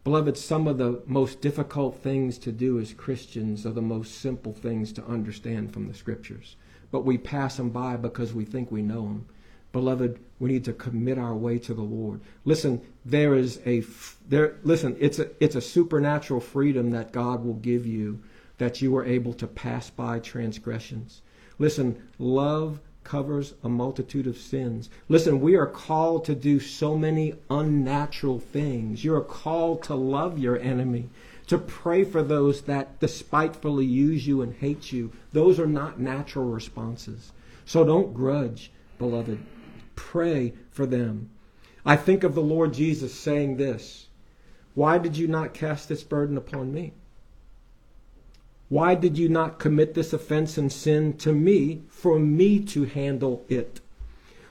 Beloved, 0.05 0.37
some 0.37 0.67
of 0.67 0.77
the 0.77 1.01
most 1.07 1.41
difficult 1.41 1.97
things 1.97 2.37
to 2.37 2.51
do 2.51 2.79
as 2.79 2.93
Christians 2.93 3.65
are 3.65 3.71
the 3.71 3.81
most 3.81 4.19
simple 4.19 4.53
things 4.53 4.93
to 4.93 5.05
understand 5.05 5.73
from 5.73 5.87
the 5.87 5.95
Scriptures. 5.95 6.57
But 6.91 7.05
we 7.05 7.17
pass 7.17 7.57
them 7.57 7.71
by 7.71 7.97
because 7.97 8.31
we 8.31 8.45
think 8.45 8.71
we 8.71 8.83
know 8.83 9.01
them. 9.01 9.25
Beloved, 9.71 10.19
we 10.37 10.51
need 10.51 10.63
to 10.65 10.73
commit 10.73 11.17
our 11.17 11.33
way 11.33 11.57
to 11.57 11.73
the 11.73 11.81
Lord. 11.81 12.21
Listen, 12.45 12.81
there 13.03 13.33
is 13.33 13.59
a 13.65 13.83
there. 14.29 14.57
Listen, 14.63 14.95
it's 14.99 15.17
a 15.17 15.31
it's 15.43 15.55
a 15.55 15.61
supernatural 15.61 16.39
freedom 16.39 16.91
that 16.91 17.11
God 17.11 17.43
will 17.43 17.55
give 17.55 17.87
you 17.87 18.21
that 18.59 18.83
you 18.83 18.95
are 18.95 19.05
able 19.05 19.33
to 19.33 19.47
pass 19.47 19.89
by 19.89 20.19
transgressions. 20.19 21.23
Listen, 21.57 22.07
love 22.19 22.79
covers 23.05 23.53
a 23.63 23.69
multitude 23.69 24.27
of 24.27 24.37
sins. 24.37 24.89
Listen, 25.07 25.39
we 25.39 25.55
are 25.55 25.65
called 25.65 26.25
to 26.25 26.35
do 26.35 26.59
so 26.59 26.97
many 26.97 27.35
unnatural 27.49 28.39
things. 28.39 29.05
You're 29.05 29.21
called 29.21 29.83
to 29.83 29.95
love 29.95 30.37
your 30.37 30.59
enemy, 30.59 31.09
to 31.47 31.57
pray 31.57 32.03
for 32.03 32.21
those 32.21 32.63
that 32.63 32.99
despitefully 32.99 33.85
use 33.85 34.27
you 34.27 34.41
and 34.41 34.53
hate 34.53 34.91
you. 34.91 35.13
Those 35.31 35.59
are 35.59 35.67
not 35.67 35.99
natural 35.99 36.45
responses. 36.45 37.31
So 37.65 37.85
don't 37.85 38.13
grudge, 38.13 38.71
beloved. 38.97 39.39
Pray 39.95 40.53
for 40.71 40.85
them. 40.85 41.29
I 41.85 41.95
think 41.95 42.23
of 42.23 42.35
the 42.35 42.41
Lord 42.41 42.73
Jesus 42.73 43.13
saying 43.13 43.57
this 43.57 44.07
Why 44.73 44.97
did 44.97 45.15
you 45.15 45.27
not 45.27 45.53
cast 45.53 45.87
this 45.87 46.03
burden 46.03 46.35
upon 46.35 46.73
me? 46.73 46.93
Why 48.75 48.93
did 48.93 49.17
you 49.17 49.29
not 49.29 49.57
commit 49.57 49.93
this 49.93 50.11
offense 50.11 50.57
and 50.57 50.69
sin 50.69 51.13
to 51.19 51.31
me 51.31 51.83
for 51.87 52.19
me 52.19 52.59
to 52.65 52.83
handle 52.83 53.45
it? 53.47 53.79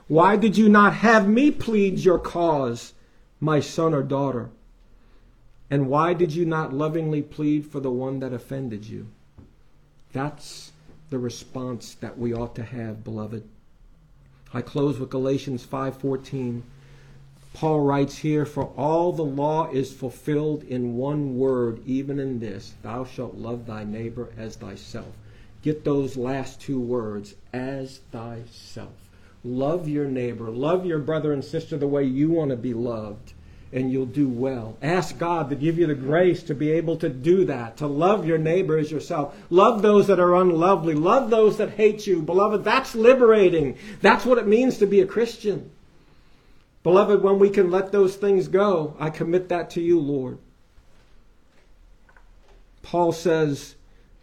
Why 0.07 0.35
did 0.35 0.57
you 0.57 0.67
not 0.67 0.95
have 0.95 1.29
me 1.29 1.51
plead 1.51 1.99
your 1.99 2.17
cause, 2.17 2.93
my 3.39 3.59
son 3.59 3.93
or 3.93 4.01
daughter? 4.01 4.49
And 5.69 5.89
why 5.89 6.15
did 6.15 6.33
you 6.33 6.43
not 6.43 6.73
lovingly 6.73 7.21
plead 7.21 7.67
for 7.67 7.79
the 7.79 7.91
one 7.91 8.17
that 8.21 8.33
offended 8.33 8.85
you? 8.85 9.09
That's 10.11 10.71
the 11.11 11.19
response 11.19 11.93
that 11.93 12.17
we 12.17 12.33
ought 12.33 12.55
to 12.55 12.63
have, 12.63 13.03
beloved. 13.03 13.43
I 14.51 14.63
close 14.63 14.97
with 14.97 15.11
Galatians 15.11 15.63
5:14. 15.63 16.63
Paul 17.55 17.79
writes 17.79 18.17
here, 18.17 18.45
For 18.45 18.65
all 18.75 19.13
the 19.13 19.23
law 19.23 19.71
is 19.71 19.93
fulfilled 19.93 20.63
in 20.63 20.97
one 20.97 21.37
word, 21.37 21.79
even 21.85 22.19
in 22.19 22.39
this 22.39 22.73
Thou 22.83 23.05
shalt 23.05 23.35
love 23.35 23.65
thy 23.65 23.85
neighbor 23.85 24.27
as 24.37 24.57
thyself. 24.57 25.15
Get 25.61 25.85
those 25.85 26.17
last 26.17 26.59
two 26.59 26.81
words, 26.81 27.35
as 27.53 28.01
thyself. 28.11 29.09
Love 29.41 29.87
your 29.87 30.05
neighbor. 30.05 30.49
Love 30.49 30.85
your 30.85 30.99
brother 30.99 31.31
and 31.31 31.45
sister 31.45 31.77
the 31.77 31.87
way 31.87 32.03
you 32.03 32.29
want 32.29 32.51
to 32.51 32.57
be 32.57 32.73
loved, 32.73 33.31
and 33.71 33.89
you'll 33.89 34.05
do 34.05 34.27
well. 34.27 34.77
Ask 34.81 35.17
God 35.17 35.49
to 35.49 35.55
give 35.55 35.79
you 35.79 35.87
the 35.87 35.95
grace 35.95 36.43
to 36.43 36.53
be 36.53 36.71
able 36.71 36.97
to 36.97 37.07
do 37.07 37.45
that, 37.45 37.77
to 37.77 37.87
love 37.87 38.25
your 38.25 38.37
neighbor 38.37 38.77
as 38.77 38.91
yourself. 38.91 39.33
Love 39.49 39.81
those 39.81 40.07
that 40.07 40.19
are 40.19 40.35
unlovely. 40.35 40.93
Love 40.93 41.29
those 41.29 41.55
that 41.55 41.69
hate 41.69 42.05
you. 42.05 42.21
Beloved, 42.21 42.65
that's 42.65 42.95
liberating. 42.95 43.77
That's 44.01 44.25
what 44.25 44.39
it 44.39 44.45
means 44.45 44.77
to 44.79 44.85
be 44.85 44.99
a 44.99 45.07
Christian. 45.07 45.71
Beloved, 46.85 47.23
when 47.23 47.39
we 47.39 47.49
can 47.49 47.71
let 47.71 47.91
those 47.91 48.15
things 48.15 48.47
go, 48.47 48.95
I 48.99 49.09
commit 49.09 49.49
that 49.49 49.71
to 49.71 49.81
you, 49.81 49.99
Lord. 49.99 50.37
Paul 52.83 53.11
says, 53.11 53.73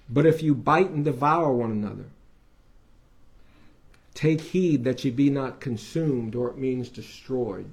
But 0.09 0.27
if 0.27 0.45
you 0.45 0.55
bite 0.55 0.91
and 0.91 1.05
devour 1.05 1.53
one 1.53 1.73
another, 1.73 2.05
take 4.15 4.41
heed 4.41 4.85
that 4.85 5.05
ye 5.05 5.11
be 5.11 5.29
not 5.29 5.59
consumed, 5.59 6.37
or 6.37 6.51
it 6.51 6.57
means 6.57 6.89
destroyed. 6.89 7.67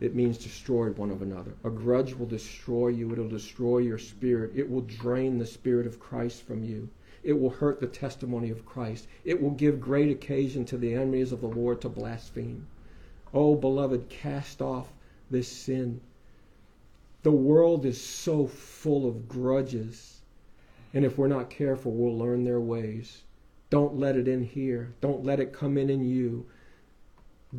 It 0.00 0.16
means 0.16 0.38
destroyed 0.38 0.98
one 0.98 1.12
of 1.12 1.22
another. 1.22 1.52
A 1.62 1.70
grudge 1.70 2.14
will 2.14 2.26
destroy 2.26 2.88
you, 2.88 3.12
it'll 3.12 3.28
destroy 3.28 3.78
your 3.78 3.98
spirit, 3.98 4.54
it 4.56 4.68
will 4.68 4.80
drain 4.80 5.38
the 5.38 5.46
spirit 5.46 5.86
of 5.86 6.00
Christ 6.00 6.42
from 6.42 6.64
you. 6.64 6.88
It 7.22 7.34
will 7.34 7.50
hurt 7.50 7.78
the 7.78 7.86
testimony 7.86 8.50
of 8.50 8.66
Christ. 8.66 9.06
It 9.24 9.40
will 9.40 9.52
give 9.52 9.80
great 9.80 10.10
occasion 10.10 10.64
to 10.64 10.76
the 10.76 10.94
enemies 10.94 11.30
of 11.30 11.40
the 11.40 11.46
Lord 11.46 11.80
to 11.82 11.88
blaspheme. 11.88 12.66
Oh, 13.38 13.54
beloved, 13.54 14.08
cast 14.08 14.62
off 14.62 14.88
this 15.30 15.46
sin. 15.46 16.00
The 17.22 17.32
world 17.32 17.84
is 17.84 18.02
so 18.02 18.46
full 18.46 19.06
of 19.06 19.28
grudges. 19.28 20.22
And 20.94 21.04
if 21.04 21.18
we're 21.18 21.28
not 21.28 21.50
careful, 21.50 21.92
we'll 21.92 22.16
learn 22.16 22.44
their 22.44 22.60
ways. 22.60 23.24
Don't 23.68 23.98
let 23.98 24.16
it 24.16 24.26
in 24.26 24.42
here. 24.42 24.94
Don't 25.02 25.22
let 25.22 25.38
it 25.38 25.52
come 25.52 25.76
in 25.76 25.90
in 25.90 26.08
you. 26.08 26.46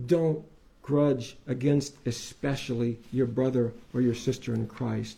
Don't 0.07 0.43
grudge 0.81 1.37
against, 1.45 1.93
especially 2.07 2.97
your 3.13 3.27
brother 3.27 3.71
or 3.93 4.01
your 4.01 4.15
sister 4.15 4.55
in 4.55 4.65
Christ. 4.65 5.17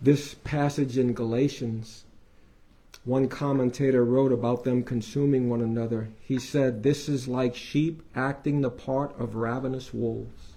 This 0.00 0.34
passage 0.34 0.98
in 0.98 1.12
Galatians 1.12 2.02
one 3.04 3.28
commentator 3.28 4.04
wrote 4.04 4.32
about 4.32 4.62
them 4.62 4.84
consuming 4.84 5.50
one 5.50 5.60
another. 5.60 6.08
He 6.20 6.38
said, 6.38 6.82
This 6.82 7.08
is 7.08 7.26
like 7.26 7.56
sheep 7.56 8.02
acting 8.14 8.60
the 8.60 8.70
part 8.70 9.18
of 9.18 9.34
ravenous 9.34 9.92
wolves. 9.92 10.52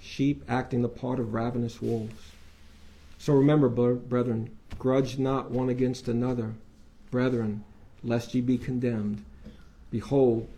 Sheep 0.00 0.44
acting 0.48 0.82
the 0.82 0.88
part 0.88 1.18
of 1.18 1.32
ravenous 1.32 1.80
wolves. 1.80 2.32
So 3.18 3.32
remember, 3.32 3.68
brethren, 3.68 4.50
grudge 4.78 5.18
not 5.18 5.50
one 5.50 5.70
against 5.70 6.08
another. 6.08 6.52
Brethren, 7.10 7.64
lest 8.02 8.34
ye 8.34 8.40
be 8.40 8.58
condemned. 8.58 9.24
Behold, 9.90 10.48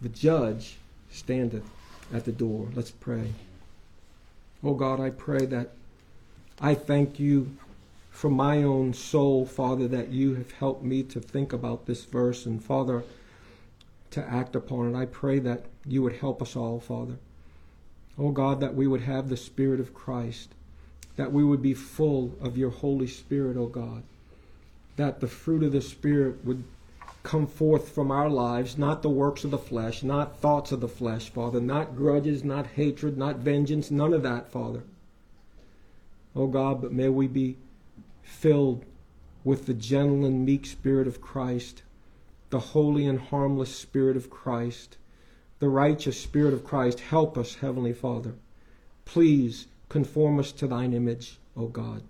the 0.00 0.08
judge 0.08 0.76
standeth 1.10 1.64
at 2.12 2.24
the 2.24 2.32
door. 2.32 2.68
Let's 2.74 2.90
pray. 2.90 3.32
Oh 4.62 4.74
God, 4.74 4.98
I 4.98 5.10
pray 5.10 5.46
that 5.46 5.70
I 6.60 6.74
thank 6.74 7.20
you 7.20 7.56
for 8.14 8.30
my 8.30 8.62
own 8.62 8.94
soul, 8.94 9.44
Father, 9.44 9.88
that 9.88 10.10
you 10.10 10.36
have 10.36 10.52
helped 10.52 10.84
me 10.84 11.02
to 11.02 11.18
think 11.18 11.52
about 11.52 11.84
this 11.84 12.04
verse 12.04 12.46
and, 12.46 12.62
Father, 12.62 13.02
to 14.12 14.24
act 14.30 14.54
upon 14.54 14.94
it. 14.94 14.96
I 14.96 15.04
pray 15.04 15.40
that 15.40 15.64
you 15.84 16.00
would 16.04 16.14
help 16.14 16.40
us 16.40 16.54
all, 16.54 16.78
Father. 16.78 17.16
Oh 18.16 18.30
God, 18.30 18.60
that 18.60 18.76
we 18.76 18.86
would 18.86 19.00
have 19.00 19.28
the 19.28 19.36
Spirit 19.36 19.80
of 19.80 19.94
Christ, 19.94 20.50
that 21.16 21.32
we 21.32 21.42
would 21.42 21.60
be 21.60 21.74
full 21.74 22.36
of 22.40 22.56
your 22.56 22.70
Holy 22.70 23.08
Spirit, 23.08 23.56
oh 23.56 23.66
God, 23.66 24.04
that 24.94 25.18
the 25.18 25.26
fruit 25.26 25.64
of 25.64 25.72
the 25.72 25.82
Spirit 25.82 26.44
would 26.44 26.62
come 27.24 27.48
forth 27.48 27.88
from 27.88 28.12
our 28.12 28.30
lives, 28.30 28.78
not 28.78 29.02
the 29.02 29.10
works 29.10 29.42
of 29.42 29.50
the 29.50 29.58
flesh, 29.58 30.04
not 30.04 30.38
thoughts 30.38 30.70
of 30.70 30.80
the 30.80 30.86
flesh, 30.88 31.30
Father, 31.30 31.60
not 31.60 31.96
grudges, 31.96 32.44
not 32.44 32.68
hatred, 32.68 33.18
not 33.18 33.38
vengeance, 33.38 33.90
none 33.90 34.14
of 34.14 34.22
that, 34.22 34.52
Father. 34.52 34.84
Oh 36.36 36.46
God, 36.46 36.80
but 36.80 36.92
may 36.92 37.08
we 37.08 37.26
be 37.26 37.56
filled 38.24 38.84
with 39.44 39.66
the 39.66 39.74
gentle 39.74 40.24
and 40.24 40.44
meek 40.44 40.66
Spirit 40.66 41.06
of 41.06 41.20
Christ, 41.20 41.82
the 42.50 42.58
holy 42.58 43.06
and 43.06 43.20
harmless 43.20 43.74
Spirit 43.74 44.16
of 44.16 44.30
Christ, 44.30 44.96
the 45.60 45.68
righteous 45.68 46.20
Spirit 46.20 46.52
of 46.52 46.64
Christ. 46.64 47.00
Help 47.00 47.38
us, 47.38 47.56
Heavenly 47.56 47.92
Father. 47.92 48.34
Please 49.04 49.66
conform 49.88 50.38
us 50.38 50.50
to 50.52 50.66
thine 50.66 50.92
image, 50.92 51.38
O 51.56 51.68
God. 51.68 52.02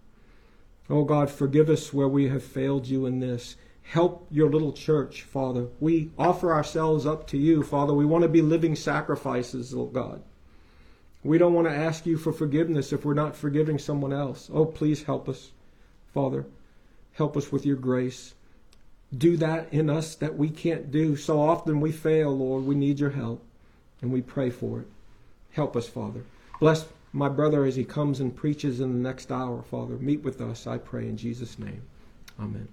O 0.88 1.04
God, 1.04 1.30
forgive 1.30 1.68
us 1.68 1.92
where 1.92 2.08
we 2.08 2.28
have 2.28 2.44
failed 2.44 2.86
you 2.86 3.06
in 3.06 3.20
this. 3.20 3.56
Help 3.82 4.26
your 4.30 4.50
little 4.50 4.72
church, 4.72 5.22
Father. 5.22 5.68
We 5.80 6.10
offer 6.18 6.52
ourselves 6.52 7.04
up 7.04 7.26
to 7.28 7.38
you, 7.38 7.62
Father. 7.62 7.92
We 7.92 8.04
want 8.04 8.22
to 8.22 8.28
be 8.28 8.42
living 8.42 8.76
sacrifices, 8.76 9.74
O 9.74 9.86
God. 9.86 10.22
We 11.22 11.38
don't 11.38 11.54
want 11.54 11.68
to 11.68 11.74
ask 11.74 12.04
you 12.04 12.18
for 12.18 12.32
forgiveness 12.32 12.92
if 12.92 13.04
we're 13.04 13.14
not 13.14 13.34
forgiving 13.34 13.78
someone 13.78 14.12
else. 14.12 14.50
Oh, 14.52 14.66
please 14.66 15.02
help 15.04 15.28
us. 15.28 15.52
Father, 16.14 16.46
help 17.14 17.36
us 17.36 17.52
with 17.52 17.66
your 17.66 17.76
grace. 17.76 18.34
Do 19.16 19.36
that 19.36 19.72
in 19.72 19.90
us 19.90 20.14
that 20.14 20.36
we 20.36 20.48
can't 20.48 20.90
do. 20.90 21.16
So 21.16 21.40
often 21.40 21.80
we 21.80 21.92
fail, 21.92 22.36
Lord. 22.36 22.64
We 22.64 22.76
need 22.76 23.00
your 23.00 23.10
help, 23.10 23.44
and 24.00 24.12
we 24.12 24.22
pray 24.22 24.50
for 24.50 24.80
it. 24.80 24.86
Help 25.50 25.76
us, 25.76 25.88
Father. 25.88 26.22
Bless 26.60 26.86
my 27.12 27.28
brother 27.28 27.64
as 27.64 27.76
he 27.76 27.84
comes 27.84 28.20
and 28.20 28.34
preaches 28.34 28.80
in 28.80 28.92
the 28.92 29.08
next 29.08 29.30
hour, 29.30 29.62
Father. 29.62 29.94
Meet 29.94 30.22
with 30.22 30.40
us, 30.40 30.66
I 30.66 30.78
pray, 30.78 31.08
in 31.08 31.16
Jesus' 31.16 31.58
name. 31.58 31.82
Amen. 32.40 32.68